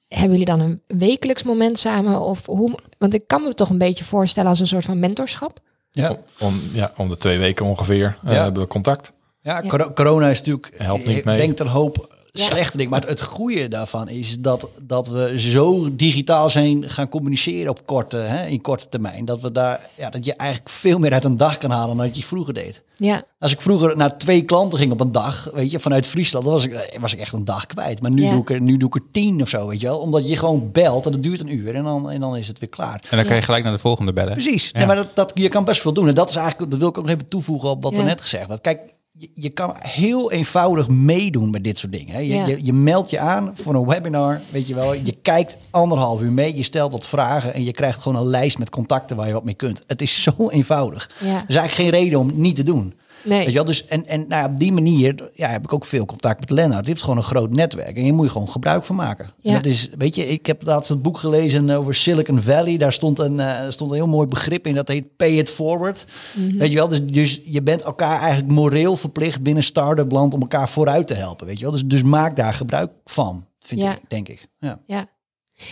[0.08, 2.20] Hebben jullie dan een wekelijks moment samen?
[2.22, 5.60] Of hoe, want ik kan me toch een beetje voorstellen als een soort van mentorschap.
[5.92, 9.14] Ja, Om, ja, om de twee weken ongeveer eh, hebben we contact.
[9.40, 9.70] ja, Ja.
[9.70, 10.72] coro- corona is natuurlijk...
[10.78, 11.38] Helpt niet mee.
[11.38, 12.13] Denkt een hoop.
[12.42, 12.92] Slechte dingen.
[12.92, 18.18] Maar het goede daarvan is dat, dat we zo digitaal zijn gaan communiceren op korte,
[18.18, 19.26] hè, in korte termijn.
[19.26, 22.06] Dat, we daar, ja, dat je eigenlijk veel meer uit een dag kan halen dan
[22.06, 22.82] dat je vroeger deed.
[22.96, 26.46] Ja, Als ik vroeger naar twee klanten ging op een dag, weet je, vanuit Friesland,
[26.46, 28.02] dan was ik, eh, was ik echt een dag kwijt.
[28.02, 28.32] Maar nu, Ja.
[28.32, 30.00] doe ik er, nu doe ik er tien of zo, weet je wel.
[30.00, 32.60] Omdat je gewoon belt en dat duurt een uur en dan, en dan is het
[32.60, 33.04] weer klaar.
[33.10, 34.32] En dan kan je gelijk naar de volgende bellen.
[34.34, 34.66] Precies.
[34.72, 34.78] Ja.
[34.78, 36.08] Nee, maar dat, dat, je kan best veel doen.
[36.08, 37.98] En dat is eigenlijk, dat wil ik ook nog even toevoegen op wat Ja.
[37.98, 38.62] er net gezegd werd.
[38.62, 38.80] Kijk,
[39.18, 42.14] je, je kan heel eenvoudig meedoen met dit soort dingen.
[42.14, 42.20] Hè.
[42.20, 42.46] Je, Ja.
[42.46, 44.94] je, je meldt je aan voor een webinar, weet je wel.
[44.94, 48.58] Je kijkt anderhalf uur mee, je stelt wat vragen en je krijgt gewoon een lijst
[48.58, 49.82] met contacten waar je wat mee kunt.
[49.88, 51.10] Het is zo eenvoudig.
[51.20, 51.26] ja.
[51.28, 52.94] Er is eigenlijk geen reden om het niet te doen.
[53.24, 53.38] Nee.
[53.38, 53.66] Weet je wel?
[53.66, 56.80] Dus, en en nou, op die manier ja, heb ik ook veel contact met Lennart.
[56.80, 59.30] Die heeft gewoon een groot netwerk en je moet je gewoon gebruik van maken.
[59.38, 59.54] Ja.
[59.54, 62.78] dat is, weet je, ik heb laatst het boek gelezen over Silicon Valley.
[62.78, 66.06] Daar stond een, eh, stond een heel mooi begrip in, dat heet pay it forward.
[66.36, 66.58] Mhm.
[66.58, 70.42] Weet je wel, dus, dus je bent elkaar eigenlijk moreel verplicht binnen start-up land om
[70.42, 71.48] elkaar vooruit te helpen.
[71.48, 73.92] Weet je wel, dus, dus maak daar gebruik van, vind Ja.
[73.92, 74.48] ik, denk ik.
[74.60, 74.80] Ja.
[74.84, 75.08] ja.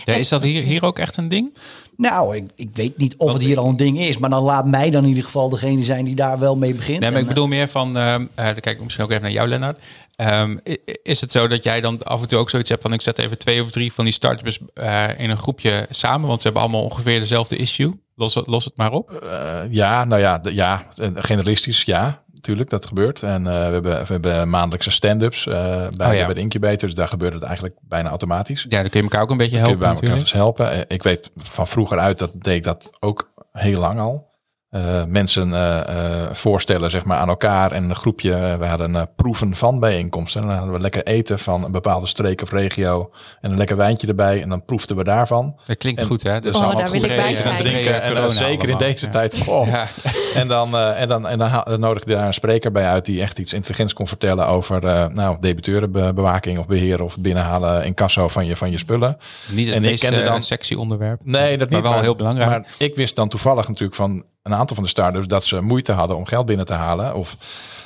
[0.04, 1.56] Ja, is dat hier, hier ook echt een ding?
[1.96, 4.66] Nou, ik, ik weet niet of het hier al een ding is, maar dan laat
[4.66, 7.00] mij dan in ieder geval degene zijn die daar wel mee begint.
[7.00, 9.48] Nee, maar En, ik bedoel meer van, dan kijk ik misschien ook even naar jou,
[9.48, 9.78] Lennart.
[10.16, 10.56] Ehm,
[11.02, 13.18] is het zo dat jij dan af en toe ook zoiets hebt van, ik zet
[13.18, 16.62] even twee of drie van die startups eh, in een groepje samen, want ze hebben
[16.62, 18.00] allemaal ongeveer dezelfde issue.
[18.16, 19.10] Los, het- los het maar op.
[19.10, 22.22] Eh, ja, nou ja, de- ja, generalistisch, ja.
[22.42, 23.22] Natuurlijk, dat gebeurt.
[23.22, 25.54] En eh, we, hebben, we hebben maandelijkse stand-ups eh,
[25.96, 26.24] bij, Oh ja.
[26.24, 26.88] bij de incubator.
[26.88, 28.66] Dus daar gebeurt het eigenlijk bijna automatisch.
[28.68, 30.72] Ja, dan kun je elkaar ook een beetje Kun je helpen bij elkaar helpen.
[30.72, 34.30] Eh, Ik weet van vroeger uit, dat deed ik dat ook heel lang al.
[34.72, 38.56] Eh, mensen eh, eh, voorstellen zeg maar, aan elkaar en een groepje.
[38.58, 40.40] we hadden proeven van bijeenkomsten.
[40.40, 43.10] En dan hadden we lekker eten van een bepaalde streek of regio.
[43.40, 44.42] En een lekker wijntje erbij.
[44.42, 45.56] En dan proefden we daarvan.
[45.66, 46.40] Dat klinkt En- goed, hè?
[46.40, 48.02] Dus Oh, allemaal goed eten en drinken.
[48.02, 49.10] En zeker in deze Ja.
[49.10, 49.46] tijd.
[49.46, 49.66] Oh.
[49.66, 49.86] Ja.
[50.34, 53.20] En dan, en dan, en dan, dan nodig je daar een spreker bij uit die
[53.22, 54.80] echt iets intelligents kon vertellen over
[55.12, 59.16] nou, debiteurenbewaking of beheer of binnenhalen in kassa van je, van je spullen.
[59.48, 61.20] Niet het En ik meest kende dan- sexy onderwerp.
[61.24, 61.90] Nee, dat Maar niet.
[61.90, 62.50] wel heel belangrijk.
[62.50, 65.92] Maar ik wist dan toevallig natuurlijk van een aantal van de startups dat ze moeite
[65.92, 67.36] hadden om geld binnen te halen of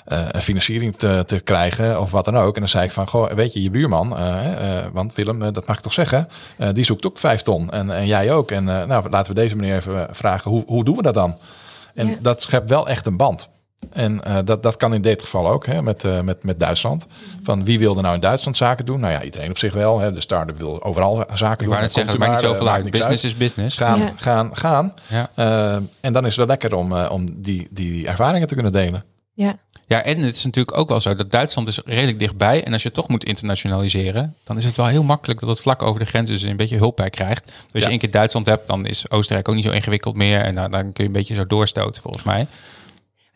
[0.05, 2.55] eh, een financiering te, te krijgen of wat dan ook.
[2.55, 5.66] En dan zei ik van, goh, weet je, je buurman, eh, eh, want Willem, dat
[5.66, 6.29] mag ik toch zeggen,
[6.73, 8.51] die zoekt ook vijf ton en, en jij ook.
[8.51, 11.37] En nou, laten we deze meneer even vragen, hoe, hoe doen we dat dan?
[11.95, 12.16] En Ja.
[12.21, 13.49] dat schept wel echt een band.
[13.92, 17.07] En eh, dat, dat kan in dit geval ook hè, met, eh, met, met Duitsland.
[17.42, 19.01] Van wie wilde nou in Duitsland zaken doen?
[19.01, 19.99] Nou ja, iedereen op zich wel.
[19.99, 20.12] Hè.
[20.12, 21.68] De start-up wil overal zaken Ik doen.
[21.68, 22.90] wou net Dan zeggen, het maakt niet zoveel eh, uit.
[22.90, 23.77] Business is business.
[23.77, 24.12] Gaan, Ja.
[24.16, 24.94] gaan, gaan.
[25.09, 25.31] Ja.
[26.01, 29.05] En dan is het wel lekker om, eh, om die, die ervaringen te kunnen delen.
[29.35, 29.55] Ja.
[29.88, 32.64] Ja, en het is natuurlijk ook wel zo dat Duitsland is redelijk dichtbij.
[32.64, 35.83] En als je toch moet internationaliseren, dan is het wel heel makkelijk dat het vlak
[35.83, 37.44] over de grens dus een beetje hulp bij krijgt.
[37.44, 37.81] Dus als Ja.
[37.81, 40.40] je één keer Duitsland hebt, dan is Oostenrijk ook niet zo ingewikkeld meer.
[40.40, 42.46] En dan, dan kun je een beetje zo doorstoten volgens mij.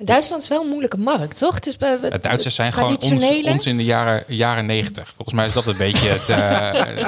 [0.05, 1.55] Duitsland is wel een moeilijke markt, toch?
[1.55, 5.13] Het is bij, de Duitsers zijn gewoon ons, ons, in de jaren, jaren 90.
[5.17, 6.29] Volgens mij is dat een beetje het...
[6.29, 7.07] Uh,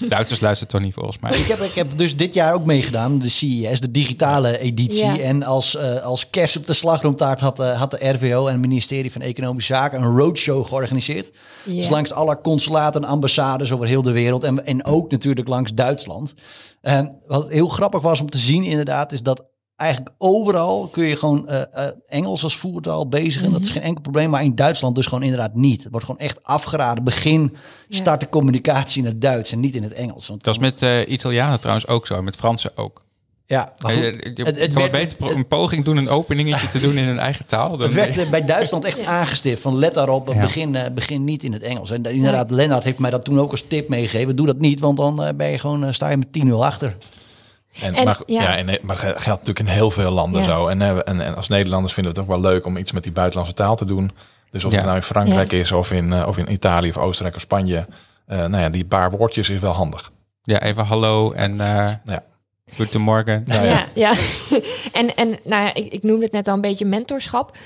[0.08, 1.38] Duitsers luisteren toch niet volgens mij.
[1.38, 5.22] Ik heb, ik heb dus dit jaar ook meegedaan, de CES, de digitale editie.
[5.22, 8.60] En als, uh, als kerst op de slagroomtaart had, uh, had de RVO en het
[8.60, 11.30] ministerie van Economische Zaken een roadshow georganiseerd.
[11.64, 14.44] Dus langs alle consulaten en ambassades over heel de wereld.
[14.44, 16.34] En, en ook natuurlijk langs Duitsland.
[16.80, 19.50] En wat heel grappig was om te zien inderdaad, is dat
[19.82, 23.46] eigenlijk overal kun je gewoon uh, uh, Engels als voertaal bezigen.
[23.46, 23.78] Mm Dat is mhm.
[23.78, 24.30] geen enkel probleem.
[24.30, 25.82] Maar in Duitsland dus gewoon inderdaad niet.
[25.82, 27.04] Het wordt gewoon echt afgeraden.
[27.04, 27.56] Begin,
[27.88, 30.28] start de communicatie in het Duits en niet in het Engels.
[30.28, 32.22] Want dat is met uh, Italianen trouwens ook zo.
[32.22, 33.04] Met Fransen ook.
[33.46, 36.96] Ja, maar goed, je, het, het werd, beter een poging doen, een openingetje te doen
[36.96, 37.78] in hun eigen taal.
[37.78, 39.62] het werd bij Duitsland echt aangestift.
[39.62, 41.90] Van let daarop, begin, begin niet in het Engels.
[41.90, 44.36] En inderdaad, Lennart heeft mij dat toen ook als tip meegegeven.
[44.36, 46.96] Doe dat niet, want dan ben je gewoon, sta je met 10-0 achter.
[47.80, 48.56] En, maar, ja.
[48.56, 50.68] en, maar geldt natuurlijk in heel veel landen zo.
[50.68, 53.12] En, en, en, als Nederlanders vinden we het ook wel leuk om iets met die
[53.12, 54.10] buitenlandse taal te doen.
[54.50, 57.36] Dus of het nou in Frankrijk is of in, uh, of in Italië of Oostenrijk
[57.36, 57.86] of Spanje.
[58.28, 60.12] Uh, nou ja, die paar woordjes is wel handig.
[60.42, 62.22] Ja, even hallo en uh, ja.
[62.74, 63.42] goedemorgen.
[63.46, 63.86] Ja, ja.
[63.94, 64.12] ja.
[65.00, 67.56] en, en nou ja, ik, ik noemde het net al een beetje mentorschap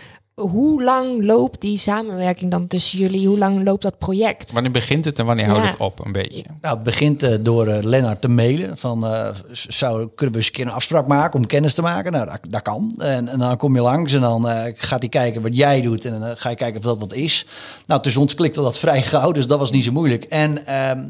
[0.40, 3.28] hoe lang loopt die samenwerking dan tussen jullie?
[3.28, 4.52] Hoe lang loopt dat project?
[4.52, 6.42] Wanneer begint het en wanneer houdt het op een beetje?
[6.60, 10.46] Nou, het begint uh, door uh, Lennart te mailen van uh, zou, kunnen we eens
[10.46, 12.12] een keer een afspraak maken om kennis te maken?
[12.12, 12.94] Nou, dat, dat kan.
[12.98, 16.20] En, en, dan kom je langs en dan gaat hij kijken wat jij doet en
[16.20, 17.46] dan ga je kijken of dat wat is.
[17.86, 20.24] Nou, tussen ons klikte dat vrij gauw, dus dat was niet zo moeilijk.
[20.24, 21.00] En ehm,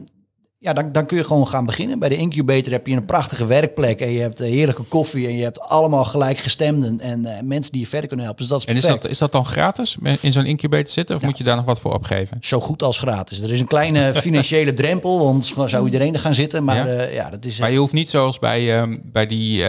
[0.59, 1.99] ja, dan, dan kun je gewoon gaan beginnen.
[1.99, 5.37] Bij de incubator heb je een prachtige werkplek en je hebt eh, heerlijke koffie en
[5.37, 8.43] je hebt allemaal gelijkgestemden en uh, mensen die je verder kunnen helpen.
[8.43, 11.23] Dus dat is en is dat, is dat dan gratis in zo'n incubator zitten of
[11.23, 12.37] moet je daar nog wat voor opgeven?
[12.41, 13.41] Zo goed als gratis.
[13.41, 16.65] Er is een kleine financiële drempel, want zou iedereen er gaan zitten.
[16.65, 17.07] Maar, ja.
[17.07, 19.65] Uh, ja dat is, maar je hoeft niet zoals bij, uh, bij die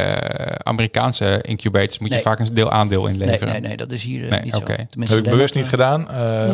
[0.63, 3.47] Amerikaanse incubators, moet je vaak een deel aandeel inleveren.
[3.47, 4.77] Nee, nee, nee, dat is hier niet okay.
[4.77, 4.99] zo.
[4.99, 6.05] Dat heb ik bewust niet gedaan,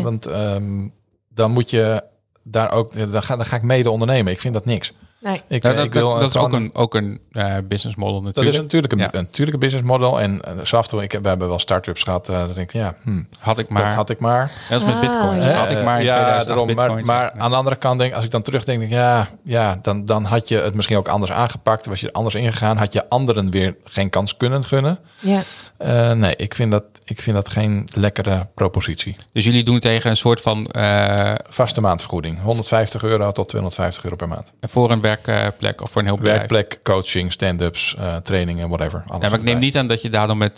[0.02, 0.94] want um,
[1.30, 2.12] dan moet je
[2.44, 4.34] daar ook, daar ga, ga ik mede ondernemen.
[4.34, 4.94] Ik vind dat niks.
[5.24, 5.42] Nee.
[5.48, 8.36] Ik, dat, ik wil dat is ook een, ook een uh, business model natuurlijk.
[8.36, 9.06] Dat is natuurlijk een, ja.
[9.12, 10.22] een, natuurlijk een business model.
[10.22, 10.42] En
[10.74, 12.30] uh, toe, ik, we hebben wel start-ups gehad.
[12.30, 13.94] Uh, dat denk ik, ja, hm, had ik maar.
[13.94, 14.52] Had ik maar.
[14.70, 15.42] Dat is met bitcoin.
[15.42, 18.26] Ah, had ik maar in ja, daarom, Maar, maar aan de andere kant denk als
[18.26, 21.32] ik dan terugdenk, denk ik, ja, ja dan, dan had je het misschien ook anders
[21.32, 21.86] aangepakt.
[21.86, 25.00] Was je er anders ingegaan, had je anderen weer geen kans kunnen gunnen.
[25.20, 25.42] Ja.
[25.86, 29.16] Uh, nee, ik vind, dat, ik vind dat geen lekkere propositie.
[29.32, 30.70] Dus jullie doen tegen een soort van...
[30.78, 32.42] Uh, Vaste maandvergoeding.
[32.42, 34.48] 150 euro tot 250 euro per maand.
[34.60, 36.38] En voor een werkplek of voor een heel bedrijf?
[36.38, 39.04] Werkplek, coaching, stand-ups, uh, trainingen, whatever.
[39.08, 40.56] Alles ja, maar ik neem niet aan dat je daar dan met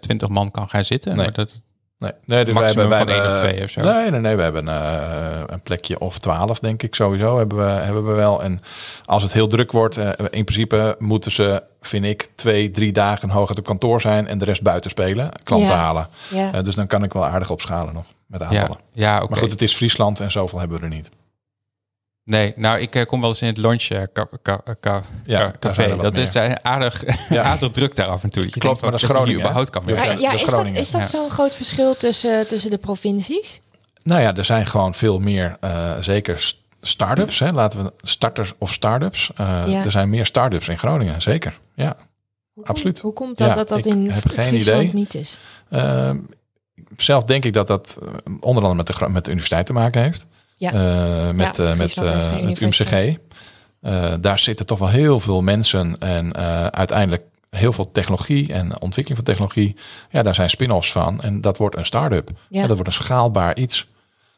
[0.00, 1.16] 20 man kan gaan zitten.
[1.16, 1.24] Nee.
[1.24, 1.60] Maar dat,
[1.98, 3.80] Nee, nee dus wij hebben, wij van één of twee of zo.
[3.80, 7.38] Nee, nee, nee we hebben uh, een plekje of twaalf, denk ik sowieso.
[7.38, 8.42] Hebben we, hebben we wel.
[8.42, 8.60] En
[9.04, 13.30] als het heel druk wordt, uh, in principe moeten ze, vind ik, twee, drie dagen
[13.30, 15.76] hoog op kantoor zijn en de rest buiten spelen, klanten ja.
[15.76, 16.08] halen.
[16.28, 16.54] Ja.
[16.54, 18.80] Uh, dus dan kan ik wel aardig opschalen nog met aantallen.
[18.92, 19.28] Ja, ja okay.
[19.28, 21.08] Maar goed, het is Friesland en zoveel hebben we er niet.
[22.26, 24.02] Nee, nou, ik kom wel eens in het lunch uh,
[25.24, 25.96] ja, café.
[25.96, 27.42] Dat is uh, aardig, ja.
[27.42, 28.42] aardig druk daar af en toe.
[28.42, 29.40] Je Klopt, maar dat is Groningen.
[29.40, 33.60] überhaupt kan ja, ja, is, dat, is dat zo'n groot verschil tussen, tussen de provincies?
[34.02, 37.38] Nou ja, er zijn gewoon veel meer, uh, zeker start-ups.
[37.38, 39.30] Hè, laten we starters of start-ups.
[39.36, 41.58] Er zijn meer start-ups in Groningen, zeker.
[41.74, 41.96] Ja,
[42.52, 43.00] hoe absoluut.
[43.00, 44.90] hoe komt dat dat dat in heb geen idee.
[44.92, 45.38] niet is?
[45.70, 46.18] Ehm,
[46.96, 47.98] zelf denk ik dat dat
[48.40, 50.26] onder andere met de, met de universiteit te maken heeft.
[50.56, 50.72] Ja.
[50.72, 53.16] Uh, met, ja, uh, met, uh, met UMCG.
[54.20, 56.34] daar zitten toch wel heel veel mensen en
[56.72, 59.76] uiteindelijk heel veel technologie en ontwikkeling van technologie.
[60.10, 61.22] Ja, daar zijn spin-offs van.
[61.22, 62.30] En dat wordt een start-up.
[62.48, 62.60] Ja.
[62.60, 63.86] dat wordt een schaalbaar iets.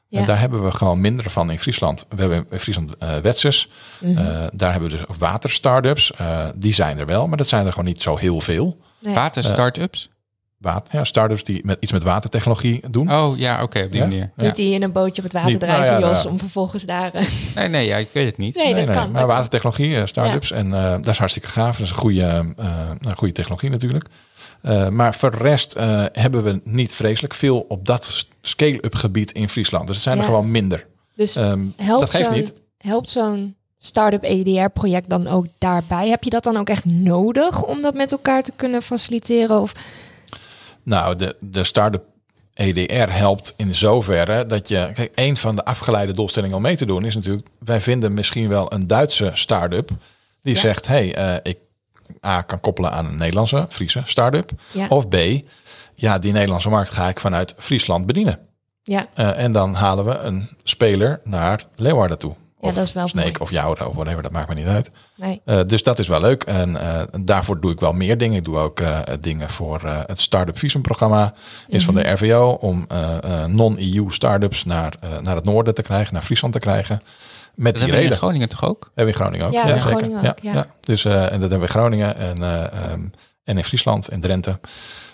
[0.07, 0.19] Ja.
[0.19, 2.07] En daar hebben we gewoon minder van in Friesland.
[2.09, 3.69] We hebben in Friesland uh, Wetsers.
[4.01, 4.49] Mm -hmm.
[4.53, 6.13] daar hebben we dus water-startups.
[6.55, 8.77] die zijn er wel, maar dat zijn er gewoon niet zo heel veel.
[8.99, 9.15] Nee.
[9.15, 10.09] Water-startups?
[10.59, 13.13] Water, ja, startups die met iets met watertechnologie doen.
[13.13, 14.31] Oh ja, oké, op die manier.
[14.37, 17.15] Niet die in een bootje op het water drijven, nou, Jos, om vervolgens daar.
[17.15, 17.23] Uh...
[17.55, 18.57] Nee, nee, ja, ik weet het niet.
[18.57, 19.11] Nee, nee dat kan.
[19.11, 21.77] Maar watertechnologie, uh, startups, en uh, dat is hartstikke gaaf.
[21.77, 24.07] Dat is een goede, uh, goede technologie natuurlijk.
[24.91, 25.77] maar voor de rest
[26.13, 29.87] hebben we niet vreselijk veel op dat scale-up gebied in Friesland.
[29.87, 30.87] Dus er zijn er gewoon minder.
[31.15, 32.53] Dus um, dat geeft niet.
[32.79, 36.09] Helpt zo'n Startup EDR-project dan ook daarbij?
[36.09, 39.61] Heb je dat dan ook echt nodig om dat met elkaar te kunnen faciliteren?
[39.61, 39.73] Of
[40.89, 42.05] nou, de, de start-up
[42.55, 44.91] EDR helpt in zoverre dat je.
[44.95, 47.49] Kijk, een van de afgeleide doelstellingen om mee te doen is natuurlijk.
[47.59, 49.91] Wij vinden misschien wel een Duitse start-up
[50.43, 51.59] die zegt: hey, uh, ik
[52.27, 54.51] A kan koppelen aan een Nederlandse, Friese start-up.
[54.73, 54.87] Ja.
[54.89, 55.17] Of B,
[55.95, 58.39] ja, die Nederlandse markt ga ik vanuit Friesland bedienen.
[58.83, 59.07] Ja.
[59.17, 62.35] Uh, en dan halen we een speler naar Leeuwarden toe.
[62.61, 63.39] Ja, of dat is wel Snake mooi.
[63.41, 64.91] of Jouda of whatever, dat maakt me niet uit.
[65.17, 65.41] Nee.
[65.45, 66.43] Eh, dus dat is wel leuk.
[66.43, 68.37] En eh, daarvoor doe ik wel meer dingen.
[68.37, 71.35] Ik doe ook eh, dingen voor eh, het Startup Visum programma.
[71.69, 72.03] Is van Mhm.
[72.03, 76.23] de RVO om eh, eh, non-EU startups naar, eh, naar het noorden te krijgen, naar
[76.23, 76.97] Friesland te krijgen.
[76.99, 77.07] Met
[77.55, 78.17] Dat die hebben we in reden.
[78.17, 78.91] Groningen toch ook?
[78.95, 79.53] Hebben we in Groningen ook.
[79.53, 79.81] Ja, zeker.
[79.83, 80.67] Groningen ook, ja.
[80.81, 83.01] Dus eh, en dat hebben we in Groningen en, eh, ehm,
[83.45, 84.61] en in Friesland en Drenthe.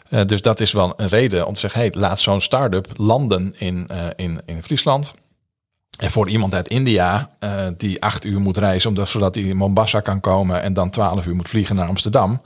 [0.08, 3.54] Eh, dus dat is wel een reden om te zeggen, hey, laat zo'n start-up landen
[3.58, 5.14] in, eh, in, in Friesland.
[5.98, 9.56] En voor iemand uit India eh, die acht uur moet reizen, omdat, zodat hij in
[9.56, 12.42] Mombasa kan komen en dan twaalf uur moet vliegen naar Amsterdam.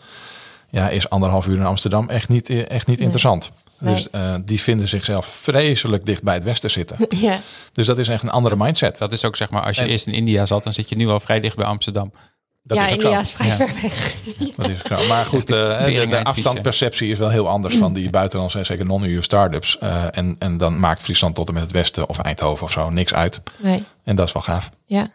[0.70, 3.06] Ja, is anderhalf uur in Amsterdam echt niet, eh, echt niet Nee.
[3.06, 3.50] interessant.
[3.78, 3.94] Nee.
[3.94, 6.96] Dus eh, die vinden zichzelf vreselijk dicht bij het westen zitten.
[7.20, 7.40] Ja.
[7.72, 8.98] dus dat is echt een andere mindset.
[8.98, 10.96] Dat is ook zeg maar, als je En- eerst in India zat, dan zit je
[10.96, 12.12] nu al vrij dicht bij Amsterdam.
[12.68, 13.06] Dat ja, is ook zo.
[13.08, 13.56] India is vrij Ja.
[13.56, 14.14] ver weg.
[14.56, 15.06] Dat is zo.
[15.12, 18.86] Maar goed, eh, de, de afstandperceptie is wel heel anders van die buitenlandse en zeker
[18.86, 19.78] non-EU startups.
[19.78, 22.90] Eh en, en dan maakt Friesland tot en met het westen of Eindhoven of zo
[22.90, 23.40] niks uit.
[23.56, 23.84] Nee.
[24.04, 24.70] En dat is wel gaaf.
[24.84, 25.08] Ja.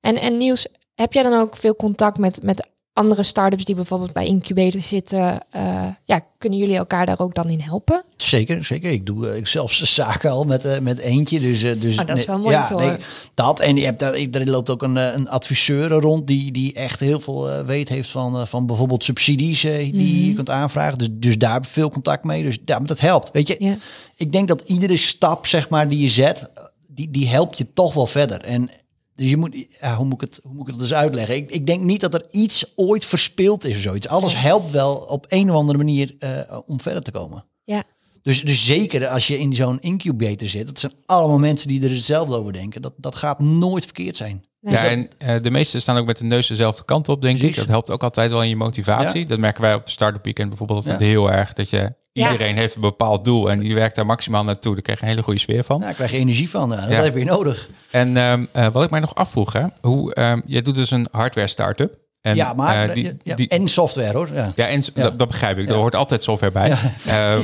[0.00, 2.66] En, en Niels, heb jij dan ook veel contact met, met
[2.98, 5.40] andere start-ups die bijvoorbeeld bij incubators zitten?
[5.50, 8.02] Eh, ja, kunnen jullie elkaar daar ook dan in helpen?
[8.16, 8.90] Zeker, zeker.
[8.90, 11.40] Ik doe eh, zelfs zaken al met, eh, met eentje.
[11.40, 12.96] Dus, dus Oh, dat is wel mooi ja, nee,
[13.34, 13.60] dat.
[13.60, 17.00] En je hebt daar, ik- er loopt ook een, een adviseur rond die, die echt
[17.00, 20.28] heel veel weet heeft van, van bijvoorbeeld subsidies die Mhm.
[20.28, 20.98] je kunt aanvragen.
[20.98, 22.42] Dus, dus daar heb ik veel contact mee.
[22.42, 23.30] Dus ja, maar dat helpt.
[23.30, 23.76] Weet je,
[24.16, 26.48] ik denk dat iedere stap zeg maar, die je zet,
[26.86, 28.40] die, die helpt je toch wel verder.
[28.40, 28.70] En
[29.18, 31.36] dus je moet, ja, hoe, moet ik het, hoe moet ik het dus uitleggen?
[31.36, 34.08] Ik, ik denk niet dat er iets ooit verspeeld is of zoiets.
[34.08, 37.44] Alles helpt wel op een of andere manier eh, om verder te komen.
[37.62, 37.84] Ja.
[38.22, 41.90] Dus, dus zeker als je in zo'n incubator zit, dat zijn allemaal mensen die er
[41.90, 42.82] hetzelfde over denken.
[42.82, 44.44] Dat, dat gaat nooit verkeerd zijn.
[44.60, 47.40] Nee, ja, en eh, de meesten staan ook met de neus dezelfde kant op, denk
[47.40, 47.56] ik.
[47.56, 49.20] Dat helpt ook altijd wel in je motivatie.
[49.20, 49.26] Ja.
[49.26, 51.06] Dat merken wij op de Startup Weekend bijvoorbeeld altijd Ja.
[51.06, 51.52] heel erg.
[51.52, 52.32] Dat je, Ja.
[52.32, 54.72] iedereen heeft een bepaald doel en die werkt daar maximaal naartoe.
[54.74, 55.74] Daar krijg je een hele goede sfeer van.
[55.76, 56.70] Nou, daar krijg je energie van.
[56.70, 57.02] Ja, dat Ja.
[57.02, 57.68] heb je nodig.
[57.90, 61.06] En ehm, eh, wat ik mij nog afvroeg, hè, hoe, ehm, jij doet dus een
[61.10, 61.98] hardware start-up.
[62.20, 64.28] En, ja, maar eh, die, ja, die- en software hoor.
[64.34, 64.52] Ja.
[64.56, 65.02] Ja, en Ja.
[65.02, 65.66] Dat, dat begrijp ik.
[65.66, 65.72] Ja.
[65.72, 66.74] Er hoort altijd software bij.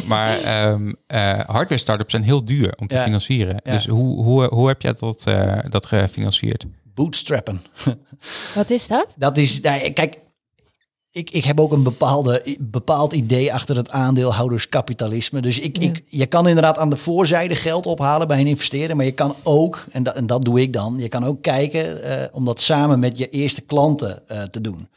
[0.06, 0.74] Maar eh,
[1.46, 3.02] hardware startups zijn heel duur om te Ja.
[3.02, 3.60] financieren.
[3.64, 3.72] Ja.
[3.72, 5.24] Dus hoe, hoe, hoe heb jij dat,
[5.68, 6.64] dat gefinancierd?
[6.94, 7.62] Bootstrappen.
[8.54, 9.14] Wat is dat?
[9.18, 10.18] Dat is, nou, kijk,
[11.10, 15.40] ik, ik heb ook een bepaalde, bepaald idee achter het aandeelhouderskapitalisme.
[15.40, 15.88] Dus ik, Ja.
[15.88, 18.96] ik, je kan inderdaad aan de voorzijde geld ophalen bij een investeerder.
[18.96, 22.02] Maar je kan ook, en dat, en dat doe ik dan, je kan ook kijken
[22.02, 24.88] eh, om dat samen met je eerste klanten eh, te doen.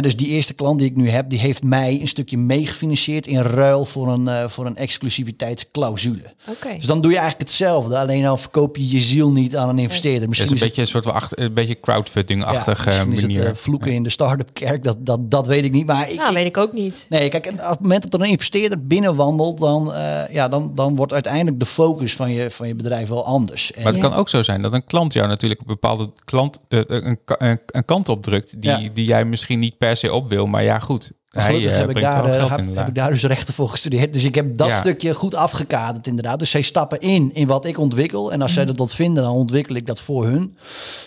[0.00, 3.40] Dus die eerste klant die ik nu heb, die heeft mij een stukje meegefinancierd in
[3.40, 6.22] ruil voor een, eh, voor een exclusiviteitsclausule.
[6.48, 6.74] Oké.
[6.76, 7.98] Dus dan doe je eigenlijk hetzelfde.
[7.98, 10.20] Alleen dan verkoop je je ziel niet aan een investeerder.
[10.20, 13.30] Het is Misschien een beetje een soort van achter, een beetje crowdfunding-achtige misschien is het,
[13.30, 13.46] manier.
[13.46, 15.86] eh, vloeken in de start-up kerk, dat, dat, dat weet ik niet.
[15.86, 17.06] Maar ik, Nou, ik- weet ik ook niet.
[17.08, 20.72] nee, kijk, en op het moment dat er een investeerder binnenwandelt, dan, eh, ja, dan,
[20.74, 23.72] dan wordt uiteindelijk de focus van je, van je bedrijf wel anders.
[23.72, 24.08] En, Maar het Ja.
[24.08, 27.60] kan ook zo zijn dat een klant jou natuurlijk een bepaalde klant, eh, een, een,
[27.66, 28.80] een kant opdrukt die, Ja.
[28.94, 30.46] die jij misschien niet per se op wil.
[30.46, 31.12] Maar ja, goed.
[31.28, 34.12] Hij eh, heb, ik daar, eh, heb, ik daar dus rechten voor gestudeerd.
[34.12, 34.78] Dus ik heb dat Ja.
[34.78, 36.38] stukje goed afgekaderd inderdaad.
[36.38, 38.32] Dus zij stappen in in wat ik ontwikkel.
[38.32, 40.56] En als zij dat wat vinden, dan ontwikkel ik dat voor hun.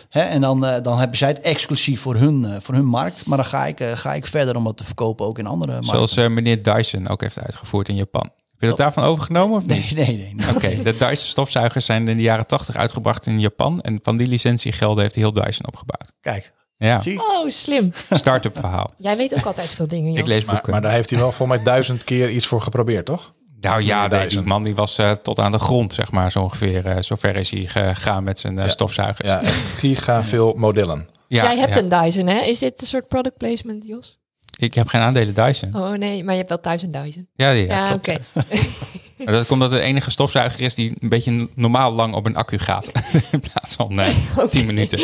[0.09, 3.25] Hè, en dan, eh, dan hebben zij het exclusief voor hun, voor hun markt.
[3.25, 6.07] Maar dan ga ik, ga ik verder om het te verkopen ook in andere markten.
[6.07, 8.23] Zoals meneer Dyson ook heeft uitgevoerd in Japan.
[8.23, 9.83] Heb je dat daarvan overgenomen of niet?
[9.83, 9.91] Oh.
[9.91, 10.33] nee, nee, nee.
[10.35, 10.55] nee.
[10.55, 13.79] Oké, de Dyson stofzuigers zijn in de jaren 80 uitgebracht in Japan.
[13.81, 16.11] En van die licentiegelden heeft hij heel Dyson opgebouwd.
[16.21, 17.19] Kijk, Ja, zie?
[17.19, 17.93] Oh, slim.
[18.09, 18.93] start-up verhaal.
[18.97, 20.19] Jij weet ook altijd veel dingen, Jos.
[20.19, 20.71] Ik lees Maar, boeken.
[20.71, 23.35] maar daar heeft hij wel voor mij duizend keer iets voor geprobeerd, toch?
[23.61, 26.41] nou ja, nee, die man die was eh, tot aan de grond, zeg maar, zo
[26.41, 26.85] ongeveer.
[26.85, 28.69] eh zover is hij gegaan met zijn eh, Ja.
[28.71, 29.29] stofzuigers.
[29.29, 31.07] Ja, echt giga veel modellen.
[31.27, 31.79] Ja, Jij hebt ja.
[31.79, 32.39] een Dyson, hè?
[32.41, 34.19] Is dit een soort product placement, Jos?
[34.59, 35.75] Ik heb geen aandelen Dyson.
[35.75, 37.27] Oh nee, maar je hebt wel thuis een Dyson.
[37.35, 38.17] Ja, ja, Ja, oké.
[38.33, 38.45] Maar
[39.25, 42.35] Dat komt omdat het de enige stofzuiger is die een beetje normaal lang op een
[42.35, 42.91] accu gaat.
[43.31, 44.15] In plaats van nee,
[44.49, 44.99] 10 minuten.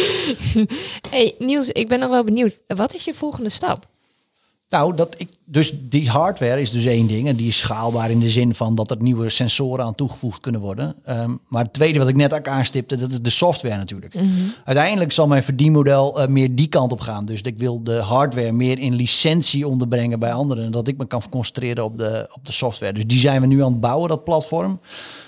[1.09, 2.57] Hey Niels, ik ben nog wel benieuwd.
[2.67, 3.91] Wat is je volgende stap?
[4.73, 7.27] Nou, dat ik, dus die hardware is dus één ding.
[7.27, 10.61] En die is schaalbaar in de zin van dat er nieuwe sensoren aan toegevoegd kunnen
[10.61, 10.95] worden.
[11.05, 14.15] Ehm, maar het tweede wat ik net ook aanstipte, dat is de software natuurlijk.
[14.65, 17.25] Uiteindelijk zal mijn verdienmodel eh, meer die kant op gaan.
[17.25, 20.65] Dus ik wil de hardware meer in licentie onderbrengen bij anderen.
[20.65, 22.93] En dat ik me kan concentreren op de, op de software.
[22.93, 24.79] Dus die zijn we nu aan het bouwen, dat platform.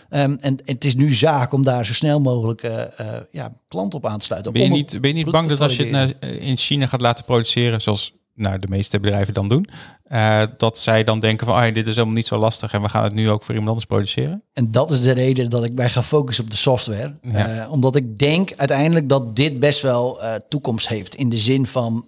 [0.09, 3.99] Ehm, en het is nu zaak om daar zo snel mogelijk eh, eh, ja, klanten
[3.99, 4.53] op aan te sluiten.
[4.53, 7.01] Ben je niet, ben je niet bang dat als je het naar- in China gaat
[7.01, 9.67] laten produceren, zoals nou, de meeste bedrijven dan doen,
[10.15, 12.89] eh, dat zij dan denken van, ah, dit is helemaal niet zo lastig en we
[12.89, 14.43] gaan het nu ook voor iemand anders produceren?
[14.53, 17.15] En dat is de reden dat ik mij ga focussen op de software.
[17.21, 21.15] Uh, omdat ik denk uiteindelijk dat dit best wel uh, toekomst heeft.
[21.15, 22.07] In de zin van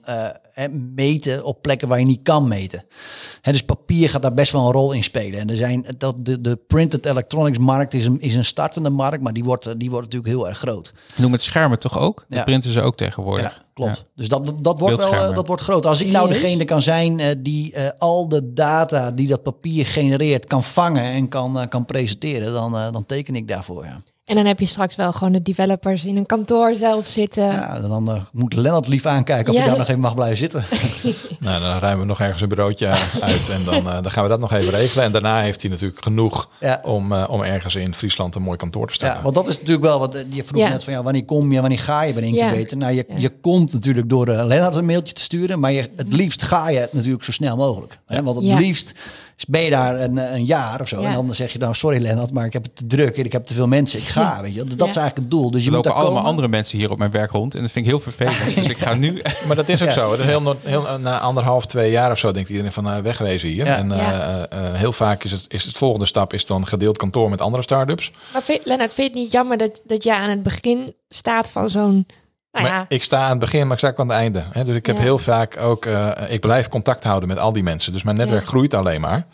[0.95, 2.85] meten op plekken waar je niet kan meten.
[3.41, 5.39] Hè, dus papier gaat daar best wel een rol in spelen.
[5.39, 9.23] En er zijn, dat, de, de printed electronics markt is een, is een startende markt,
[9.23, 10.93] maar die wordt, die wordt natuurlijk heel erg groot.
[11.15, 12.25] Noem het schermen toch ook?
[12.29, 13.53] Dat printen ze ook tegenwoordig.
[13.53, 14.05] Ja, klopt.
[14.15, 15.85] Dus dat, dat, wordt wel, dat wordt groot.
[15.85, 19.85] Als ik nou degene kan zijn uh, die uh, al de data die dat papier
[19.85, 23.85] genereert kan vangen en kan, uh, kan presenteren, dan, dan teken ik daarvoor.
[23.85, 24.01] Ja.
[24.28, 27.43] En dan heb je straks wel gewoon de developers in een kantoor zelf zitten.
[27.43, 29.63] Ja, dan uh, moet Lennart lief aankijken of ja.
[29.63, 30.65] je daar nog even mag blijven zitten.
[31.39, 32.88] nou, dan ruimen we nog ergens een bureautje
[33.21, 35.03] uit en dan, uh, dan gaan we dat nog even regelen.
[35.03, 36.82] En daarna heeft hij natuurlijk genoeg ja.
[36.84, 39.15] om, uh, om ergens in Friesland een mooi kantoor te staan.
[39.15, 41.61] Ja, want dat is natuurlijk wel wat je vroeg net van ja, wanneer kom je,
[41.61, 42.78] wanneer ga je bij incubator?
[42.78, 46.43] Nou, je, je komt natuurlijk door Lennart een mailtje te sturen, maar je, het liefst
[46.43, 47.99] ga je natuurlijk zo snel mogelijk.
[48.05, 48.23] Hè?
[48.23, 48.93] Want het liefst
[49.38, 51.01] dus ben je daar een, een jaar of zo.
[51.01, 53.31] En dan zeg je dan, sorry Lennart, maar ik heb het te druk en ik
[53.31, 53.99] heb te veel mensen.
[53.99, 54.63] Ik ga, weet je.
[54.63, 55.51] Dat is eigenlijk het doel.
[55.51, 57.55] Dus je er moet lopen allemaal andere mensen hier op mijn werk rond.
[57.55, 58.55] En dat vind ik heel vervelend.
[58.55, 59.21] dus ik ga nu...
[59.47, 60.09] maar dat is ook zo.
[60.09, 63.49] Dat is heel, heel, na anderhalf, twee jaar of zo denkt iedereen van uh, wegwezen
[63.49, 63.65] hier.
[63.65, 67.29] En uh, uh, heel vaak is het, is het volgende stap is dan gedeeld kantoor
[67.29, 68.11] met andere start-ups.
[68.33, 71.49] Maar vind, Lennart, vind je het niet jammer dat, dat je aan het begin staat
[71.49, 72.05] van zo'n
[72.61, 72.85] nou ja.
[72.87, 74.43] Ik sta aan het begin, maar ik sta ook aan het einde.
[74.51, 74.63] Hè?
[74.63, 75.01] Dus ik heb ja.
[75.01, 77.93] heel vaak ook, uh, ik blijf contact houden met al die mensen.
[77.93, 78.47] Dus mijn netwerk ja.
[78.47, 79.25] groeit alleen maar.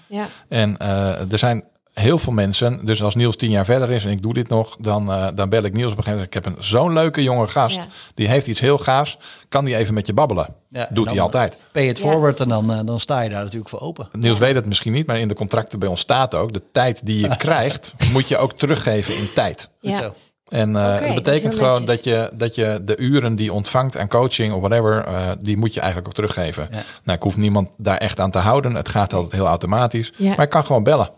[0.49, 1.63] En uh, er zijn
[1.93, 2.85] heel veel mensen.
[2.85, 5.49] Dus als Niels tien jaar verder is en ik doe dit nog, dan, uh, dan
[5.49, 6.35] bel ik Niels op een gegeven moment.
[6.35, 7.79] Ik heb een zo'n leuke jonge gast.
[8.13, 9.17] Die heeft iets heel gaafs.
[9.49, 10.55] Kan die even met je babbelen?
[10.89, 11.57] Doet hij altijd.
[11.71, 14.09] Pay it forward en dan, dan sta je daar natuurlijk voor open.
[14.11, 17.05] Niels weet het misschien niet, maar in de contracten bij ons staat ook: de tijd
[17.05, 19.69] die je krijgt, moet je ook teruggeven in tijd.
[19.81, 20.13] Goed zo.
[20.53, 24.07] En uh, okay, dat betekent gewoon dat je, dat je de uren die ontvangt aan
[24.07, 26.67] coaching of whatever, uh, die moet je eigenlijk ook teruggeven.
[26.71, 26.83] Ja.
[27.03, 28.75] Nou, ik hoef niemand daar echt aan te houden.
[28.75, 30.11] Het gaat altijd heel automatisch.
[30.17, 30.29] Ja.
[30.29, 31.09] Maar ik kan gewoon bellen.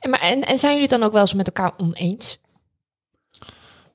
[0.00, 2.38] En, maar, en, en zijn jullie dan ook wel eens met elkaar oneens?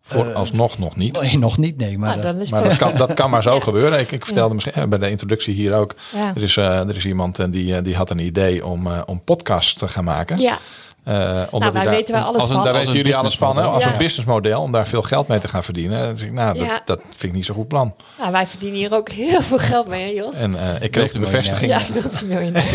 [0.01, 1.21] Voor uh, alsnog nog niet.
[1.21, 1.97] Nee, nog niet, nee.
[1.97, 3.61] Maar, nou, maar dat, kan, dat kan maar zo ja.
[3.61, 3.99] gebeuren.
[3.99, 5.95] Ik, ik vertelde misschien bij de introductie hier ook.
[6.35, 9.87] Er, is, er is iemand en die, die had een idee om, om podcast te
[9.87, 10.39] gaan maken.
[10.39, 10.59] Ja.
[11.07, 12.63] Uh, omdat nou, daar weten wij alles als van.
[12.63, 13.57] Daar weten jullie alles van.
[13.57, 13.63] Hè?
[13.63, 13.91] Als ja.
[13.91, 16.13] een businessmodel om daar veel geld mee te gaan verdienen.
[16.13, 16.81] Dus ik, nou, dat, ja.
[16.85, 17.95] dat vind ik niet zo'n goed plan.
[18.17, 20.35] Nou, wij verdienen hier ook heel veel geld mee, Jos.
[20.35, 21.71] En uh, ik kreeg de bevestiging.
[21.71, 21.79] Ja,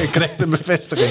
[0.02, 1.10] ik kreeg de bevestiging.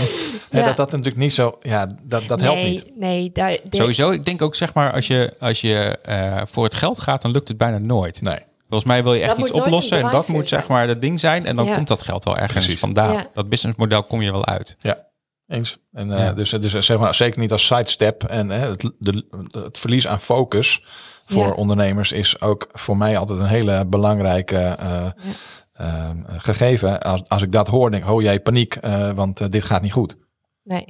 [0.52, 0.64] ja.
[0.66, 1.58] Dat dat natuurlijk niet zo.
[1.62, 3.00] Ja, dat, dat nee, helpt niet.
[3.00, 6.74] Nee, daar, Sowieso, ik denk ook zeg maar, als je, als je uh, voor het
[6.74, 8.22] geld gaat, dan lukt het bijna nooit.
[8.22, 8.40] Nee.
[8.70, 11.20] Volgens mij wil je echt dat iets oplossen en dat moet zeg maar dat ding
[11.20, 11.46] zijn.
[11.46, 12.80] En dan komt dat geld wel ergens Precies.
[12.80, 13.26] vandaan.
[13.34, 14.76] Dat businessmodel kom je wel uit.
[14.80, 14.98] Ja.
[15.48, 15.78] Eens.
[15.92, 16.34] En uh, ja.
[16.34, 18.24] dus, dus zeg maar zeker niet als sidestep.
[18.24, 20.86] En uh, het, de, het verlies aan focus
[21.26, 21.52] voor ja.
[21.52, 25.06] ondernemers is ook voor mij altijd een hele belangrijke uh,
[25.78, 26.14] ja.
[26.28, 27.02] gegeven.
[27.02, 28.78] Als, als ik dat hoor, denk ik, oh jij paniek,
[29.16, 30.18] want dit gaat niet goed.
[30.64, 30.86] Nee.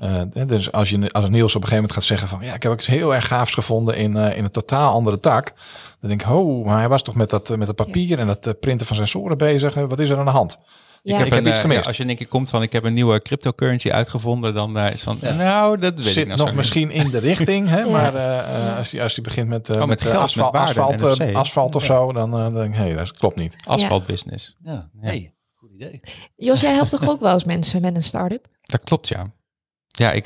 [0.45, 2.72] dus als, je, als Niels op een gegeven moment gaat zeggen van ja, ik heb
[2.72, 5.53] ook iets heel erg gaafs gevonden in, in een totaal andere tak.
[5.99, 8.60] Dan denk ik, oh, maar hij was toch met dat, met dat papier en dat
[8.60, 9.74] printen van sensoren bezig.
[9.74, 10.60] Wat is er aan de hand?
[11.06, 11.12] Ja.
[11.12, 11.82] Ik heb, ik heb een, iets gemist.
[11.82, 14.91] Ja, als je denk ik komt van ik heb een nieuwe cryptocurrency uitgevonden, dan uh,
[14.91, 15.34] is van ja.
[15.34, 17.86] nou dat weet Zit ik nou nog misschien in de richting, hè?
[17.95, 20.62] maar uh, als je als je begint met, uh, oh, met, met geld, asfalt, met
[20.62, 23.56] asfalt, asfalt of zo, dan, dan denk ik hé, hey, dat klopt niet.
[23.64, 24.56] Asfalt business.
[24.64, 24.89] Ja.
[24.99, 26.01] Hey, goed idee.
[26.36, 28.47] Jos, jij helpt toch ook wel eens mensen met een start-up?
[28.62, 29.34] Dat klopt, ja.
[29.88, 30.26] Ja, ik,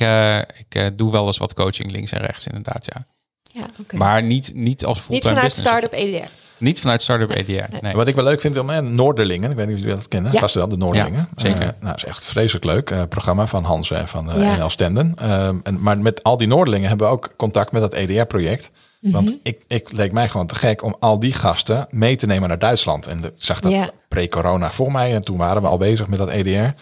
[0.58, 3.06] ik doe wel eens wat coaching links en rechts, inderdaad, ja.
[3.42, 4.00] Ja, okay.
[4.00, 6.30] Maar niet, niet als fulltime Niet vanuit start-up EDR.
[6.60, 7.52] Niet vanuit Startup EDR.
[7.52, 7.66] Nee.
[7.82, 7.94] Nee.
[7.94, 10.32] Wat ik wel leuk vind om eh, Noorderlingen, ik weet niet of jullie dat kennen,
[10.32, 10.40] ja.
[10.40, 11.28] vast wel de Noorderlingen.
[11.36, 11.62] Ja, zeker.
[11.62, 14.56] Uh, nou, is echt vreselijk leuk uh, programma van Hans en van uh, ja.
[14.56, 15.14] NL Stenden.
[15.64, 18.72] en, maar met al die Noorderlingen hebben we ook contact met dat EDR-project.
[18.72, 19.26] Mm -hmm.
[19.26, 22.50] Want ik, ik leek mij gewoon te gek om al die gasten mee te nemen
[22.50, 23.08] naar Duitsland.
[23.08, 23.90] En ik zag dat ja.
[24.08, 25.14] pre-corona voor mij.
[25.14, 26.76] En toen waren we al bezig met dat EDR.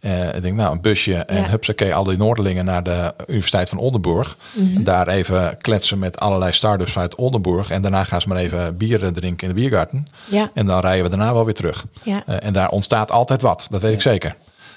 [0.00, 1.48] Uh, ik denk, nou, een busje en ja.
[1.48, 4.36] hupsakee, al die Noorderlingen naar de Universiteit van Oldenburg.
[4.52, 4.84] Mm -hmm.
[4.84, 7.70] Daar even kletsen met allerlei start-ups uit Oldenburg.
[7.70, 10.06] En daarna gaan ze maar even bier drinken in de biergarten.
[10.24, 10.50] Ja.
[10.54, 11.84] En dan rijden we daarna wel weer terug.
[12.02, 12.22] Ja.
[12.28, 14.36] Uh, en daar ontstaat altijd wat, dat weet ik zeker.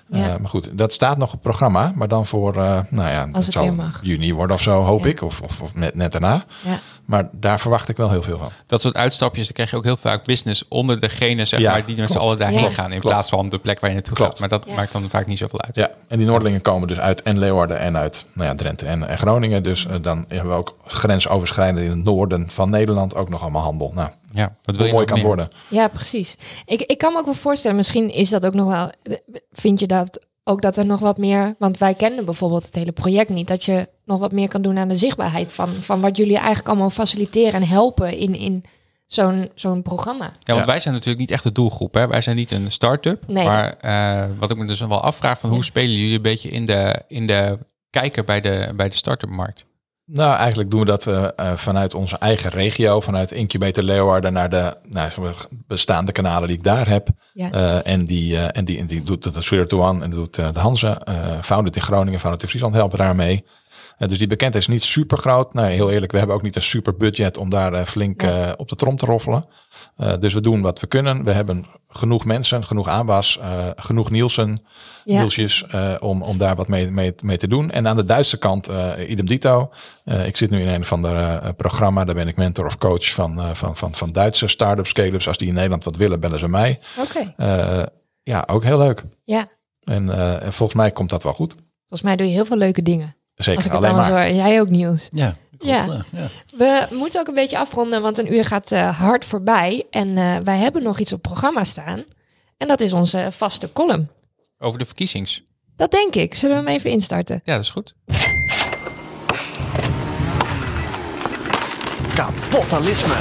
[0.10, 2.54] Uh, maar goed, dat staat nog op programma, maar dan voor,
[2.90, 5.22] nou ja, Als het zal juni worden of zo, hoop ik.
[5.22, 6.44] Of, of, of net, net daarna.
[6.62, 6.80] Ja.
[7.06, 8.50] Maar daar verwacht ik wel heel veel van.
[8.66, 11.86] Dat soort uitstapjes, dan krijg je ook heel vaak business onder degene zeg ja, maar,
[11.86, 12.70] die met z'n allen daarheen ja.
[12.70, 12.92] gaan.
[12.92, 13.16] In klopt.
[13.16, 14.32] plaats van de plek waar je naartoe klopt.
[14.32, 14.40] gaat.
[14.40, 14.76] Maar dat ja.
[14.76, 15.76] maakt dan vaak niet zoveel uit.
[15.76, 19.08] Ja, en die Noordelingen komen dus uit en Leeuwarden en uit nou ja, Drenthe en,
[19.08, 19.64] en Groningen.
[19.64, 23.64] Dus uh, dan hebben we ook grensoverschrijdend in het noorden van Nederland ook nog allemaal
[23.64, 23.92] handel.
[23.96, 25.26] Nou, ja, wat wil je mooi kan meer?
[25.26, 25.48] worden.
[25.68, 26.36] Ja, precies.
[26.66, 28.92] Ik, ik kan me ook wel voorstellen, misschien is dat ook nog wel,
[29.52, 32.92] vind je dat ook dat er nog wat meer, want wij kennen bijvoorbeeld het hele
[32.92, 36.18] project niet, dat je nog wat meer kan doen aan de zichtbaarheid van, van wat
[36.18, 38.64] jullie eigenlijk allemaal faciliteren en helpen in, in
[39.06, 40.32] zo'n zo'n programma.
[40.40, 41.94] Ja, want wij zijn natuurlijk niet echt de doelgroep.
[41.94, 42.08] Hè?
[42.08, 43.24] Wij zijn niet een start-up.
[43.28, 43.46] Nee.
[43.46, 46.66] Maar uh, wat ik me dus wel afvraag, van hoe spelen jullie een beetje in
[46.66, 47.58] de, in de
[47.90, 49.66] kijker bij de, bij de start-up markt?
[50.06, 54.78] Nou, eigenlijk doen we dat uh, vanuit onze eigen regio, vanuit Incubator Leeuwarden naar de
[54.90, 55.10] nou,
[55.68, 57.08] bestaande kanalen die ik daar heb.
[57.34, 57.54] Ja.
[57.54, 61.02] Uh, en, die, en, die, en die doet de to One en doet de Hanze.
[61.42, 63.46] Founded in Groningen, Founded in Friesland helpen daarmee.
[63.98, 65.54] Dus die bekendheid is niet super groot.
[65.54, 68.24] Nou, heel eerlijk, we hebben ook niet een super budget om daar flink
[68.58, 69.46] op de trom te roffelen.
[70.20, 71.24] dus we doen wat we kunnen.
[71.24, 73.40] We hebben genoeg mensen, genoeg aanwas,
[73.76, 74.58] genoeg Nielsen,
[75.06, 75.20] ja.
[75.20, 75.66] Nielsjes,
[76.00, 77.72] om, om daar wat mee, mee, mee te doen.
[77.72, 78.70] En aan de Duitse kant,
[79.08, 79.72] idem dito.
[80.26, 83.56] ik zit nu in een van de programma, daar ben ik mentor of coach van,
[83.56, 85.28] van, van, van Duitse start-up scale-ups.
[85.28, 86.80] Als die in Nederland wat willen, bellen ze mij.
[87.00, 87.34] Oké.
[88.24, 89.04] ja, ook heel leuk.
[89.22, 89.48] Ja.
[89.84, 90.08] En
[90.54, 91.56] volgens mij komt dat wel goed.
[91.88, 93.16] Volgens mij doe je heel veel leuke dingen.
[93.36, 94.10] Zeker, alleen maar.
[94.10, 94.36] Hoor.
[94.36, 95.08] Jij ook, Niels.
[95.10, 95.86] Ja, ja.
[96.12, 96.28] ja.
[96.58, 99.86] We moeten ook een beetje afronden, want een uur gaat uh, hard voorbij.
[99.90, 102.04] En uh, wij hebben nog iets op programma staan.
[102.58, 104.10] En dat is onze vaste column.
[104.60, 105.44] Over de verkiezings.
[105.76, 106.36] Dat denk ik.
[106.36, 107.42] Zullen we hem even instarten?
[107.44, 107.96] Ja, dat is goed.
[112.16, 113.16] Kapitalisme.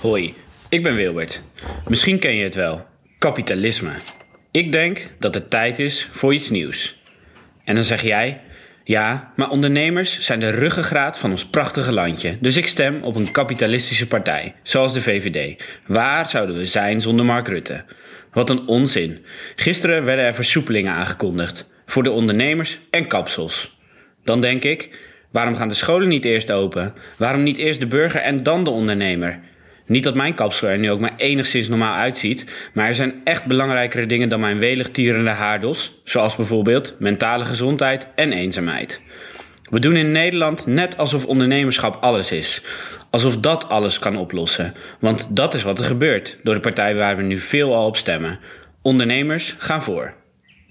[0.00, 0.34] Hoi,
[0.68, 1.42] ik ben Wilbert.
[1.88, 2.84] Misschien ken je het wel.
[3.18, 3.92] Kapitalisme.
[4.50, 7.00] Ik denk dat het tijd is voor iets nieuws.
[7.64, 8.40] En dan zeg jij...
[8.84, 12.36] Ja, maar ondernemers zijn de ruggengraat van ons prachtige landje.
[12.40, 15.62] Dus ik stem op een kapitalistische partij, zoals de VVD.
[15.86, 17.84] Waar zouden we zijn zonder Mark Rutte?
[18.32, 19.24] Wat een onzin.
[19.56, 21.70] Gisteren werden er versoepelingen aangekondigd.
[21.86, 23.78] Voor de ondernemers en kapsels.
[24.24, 24.98] Dan denk ik,
[25.30, 26.94] waarom gaan de scholen niet eerst open?
[27.16, 29.40] Waarom niet eerst de burger en dan de ondernemer?
[29.86, 33.44] Niet dat mijn kapsel er nu ook maar enigszins normaal uitziet, maar er zijn echt
[33.44, 39.02] belangrijkere dingen dan mijn welig tierende haardos, zoals bijvoorbeeld mentale gezondheid en eenzaamheid.
[39.70, 42.62] We doen in Nederland net alsof ondernemerschap alles is.
[43.10, 44.74] Alsof dat alles kan oplossen.
[44.98, 47.96] Want dat is wat er gebeurt door de partij waar we nu veel al op
[47.96, 48.38] stemmen.
[48.82, 50.14] Ondernemers gaan voor.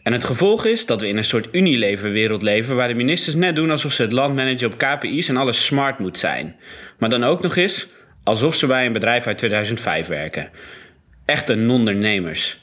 [0.03, 3.55] En het gevolg is dat we in een soort Unilever-wereld leven waar de ministers net
[3.55, 6.55] doen alsof ze het land managen op KPI's en alles smart moet zijn.
[6.97, 7.87] Maar dan ook nog eens
[8.23, 10.49] alsof ze bij een bedrijf uit 2005 werken.
[11.25, 12.59] Echte non-ondernemers.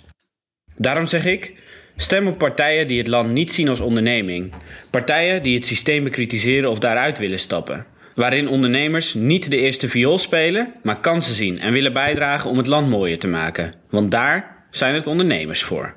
[0.76, 1.52] Daarom zeg ik:
[1.96, 4.52] stem op partijen die het land niet zien als onderneming.
[4.90, 7.86] Partijen die het systeem bekritiseren of daaruit willen stappen.
[8.14, 12.66] Waarin ondernemers niet de eerste viool spelen, maar kansen zien en willen bijdragen om het
[12.66, 13.74] land mooier te maken.
[13.90, 15.94] Want daar zijn het ondernemers voor.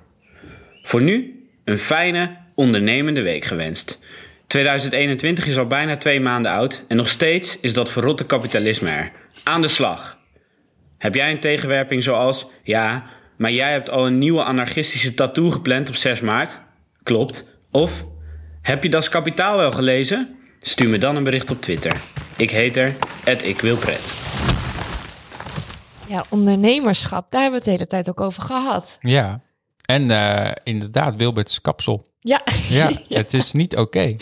[0.83, 3.99] Voor nu een fijne, ondernemende week gewenst.
[4.47, 9.11] 2021 is al bijna twee maanden oud en nog steeds is dat verrotte kapitalisme er.
[9.43, 10.17] Aan de slag.
[10.97, 13.03] Heb jij een tegenwerping zoals, ja,
[13.37, 16.59] maar jij hebt al een nieuwe anarchistische tattoo gepland op 6 maart?
[17.03, 17.47] Klopt.
[17.71, 18.05] Of,
[18.61, 20.35] heb je Das Kapitaal wel gelezen?
[20.61, 22.01] Stuur me dan een bericht op Twitter.
[22.37, 22.95] Ik heet er,
[23.43, 24.13] ik wil pret.
[26.07, 28.97] Ja, ondernemerschap, daar hebben we het de hele tijd ook over gehad.
[28.99, 29.41] Ja,
[29.85, 32.05] en uh, inderdaad, Wilbert's kapsel.
[32.19, 32.41] Ja.
[32.69, 34.15] ja, het is niet oké.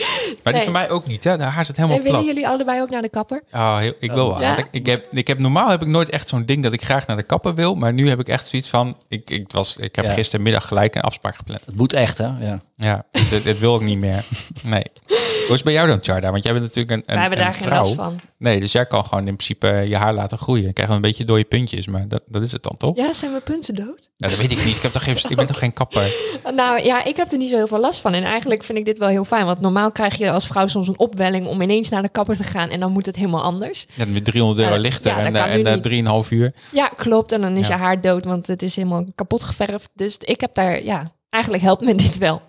[0.43, 1.23] Maar die van mij ook niet.
[1.23, 1.37] Hè?
[1.37, 3.43] Daar haar zit helemaal en willen jullie allebei ook naar de kapper?
[3.51, 4.57] Oh, heel, ik wil wel.
[4.57, 7.07] Ik, ik, heb, ik heb, normaal heb ik nooit echt zo'n ding dat ik graag
[7.07, 7.75] naar de kapper wil.
[7.75, 8.97] Maar nu heb ik echt zoiets van...
[9.07, 11.65] Ik, ik, was, ik heb gistermiddag gelijk een afspraak gepland.
[11.65, 12.27] Het moet echt, hè?
[12.39, 13.05] Ja, ja
[13.43, 14.23] dit, wil ik niet meer.
[14.63, 14.83] Nee.
[15.05, 16.31] Hoe is het bij jou dan, Charda?
[16.31, 18.19] Want jij bent natuurlijk een, een Wij hebben daar geen last van.
[18.37, 20.65] Nee, dus jij kan gewoon in principe je haar laten groeien.
[20.65, 22.95] Je krijgt een beetje dode puntjes, maar dat, dat is het dan toch?
[22.95, 24.09] Ja, zijn mijn punten dood?
[24.17, 24.75] Ja, dat weet ik niet.
[24.75, 26.13] Ik, heb toch geen, ik ben toch geen kapper?
[26.55, 28.13] Nou ja, ik heb er niet zo heel veel last van.
[28.13, 29.45] En eigenlijk vind ik dit wel heel fijn.
[29.45, 32.43] Want normaal krijg je als vrouw soms een opwelling om ineens naar de kapper te
[32.43, 32.69] gaan.
[32.69, 33.85] En dan moet het helemaal anders.
[33.95, 36.53] Ja, met 300 euro lichter en, en, en 3,5 uur.
[36.71, 37.31] Ja, klopt.
[37.31, 39.89] En dan is je haar dood, want het is helemaal kapot geverfd.
[39.93, 42.41] Dus ik heb daar, ja, eigenlijk helpt me dit wel.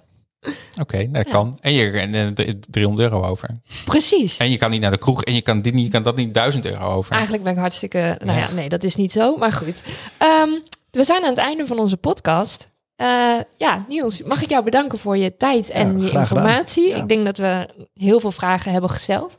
[0.80, 1.58] Oké, dat kan.
[1.60, 2.34] En je en
[2.70, 3.48] 300 euro over.
[3.84, 4.36] Precies.
[4.36, 6.16] En je kan niet naar de kroeg en je kan dit niet, je kan dat
[6.16, 7.12] niet 1000 euro over.
[7.12, 8.18] Eigenlijk ben ik hartstikke.
[8.24, 9.36] Nou ja, nee, dat is niet zo.
[9.36, 9.74] Maar goed.
[10.18, 10.48] Ehm,
[10.90, 12.68] we zijn aan het einde van onze podcast.
[13.00, 16.90] Uh, ja, Niels, mag ik jou bedanken voor je tijd en je informatie.
[16.90, 19.38] Ik denk dat we heel veel vragen hebben gesteld.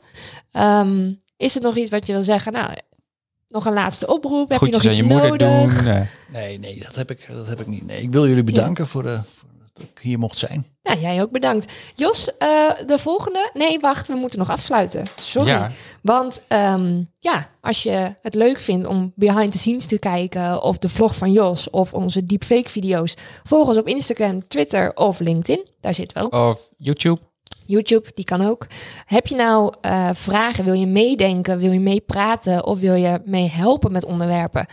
[0.52, 2.52] Um, is er nog iets wat je wil zeggen?
[2.52, 2.70] Nou,
[3.48, 4.48] nog een laatste oproep.
[4.48, 5.84] Heb je nog iets je nodig?
[5.84, 6.06] Doen.
[6.32, 7.86] Nee, nee, dat heb ik, dat heb ik niet.
[7.86, 9.20] Nee, ik wil jullie bedanken voor, de,
[9.72, 10.66] dat ik hier mocht zijn.
[10.82, 11.72] Ja, jij ook bedankt.
[11.94, 13.50] Jos, uh, de volgende.
[13.52, 15.06] Nee, wacht, we moeten nog afsluiten.
[15.20, 15.48] Sorry.
[15.48, 15.70] Ja.
[16.02, 20.78] Want um, ja, als je het leuk vindt om behind the scenes te kijken, of
[20.78, 25.68] de vlog van Jos, of onze deepfake video's, volg ons op Instagram, Twitter of LinkedIn.
[25.80, 26.50] Daar zitten we ook.
[26.50, 27.20] Of YouTube.
[27.66, 28.66] YouTube, die kan ook.
[29.04, 30.64] Heb je nou uh, vragen?
[30.64, 31.58] Wil je meedenken?
[31.58, 32.66] Wil je meepraten?
[32.66, 34.66] Of wil je mee helpen met onderwerpen?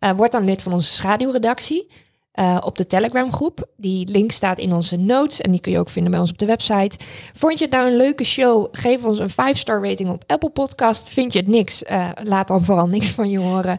[0.00, 1.90] Uh, word dan lid van onze schaduwredactie.
[2.36, 3.68] Uh, op de Telegram groep.
[3.76, 6.38] Die link staat in onze notes en die kun je ook vinden bij ons op
[6.38, 6.96] de website.
[7.34, 8.68] Vond je het nou een leuke show?
[8.72, 11.08] Geef ons een 5-star rating op Apple Podcast.
[11.08, 11.82] Vind je het niks?
[11.82, 13.78] Uh, laat dan vooral niks van je horen.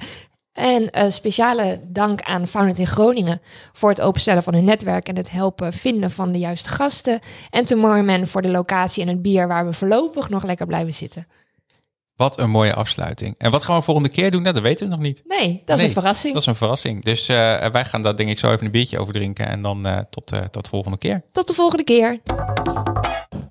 [0.54, 3.42] En uh, speciale dank aan Founded in Groningen
[3.74, 7.20] voor het openstellen van hun netwerk en het helpen vinden van de juiste gasten.
[7.50, 11.28] En Tomorrowman voor de locatie en het bier waar we voorlopig nog lekker blijven zitten.
[12.18, 13.36] Wat een mooie afsluiting.
[13.38, 14.42] En wat gaan we volgende keer doen?
[14.42, 15.22] Nou, dat weten we nog niet.
[15.26, 16.34] Nee, dat is een verrassing.
[16.34, 17.04] Dat is een verrassing.
[17.04, 19.48] Dus uh, wij gaan daar denk ik zo even een biertje over drinken.
[19.48, 21.24] En dan uh, tot, uh, tot de volgende keer.
[21.32, 22.20] Tot de volgende keer.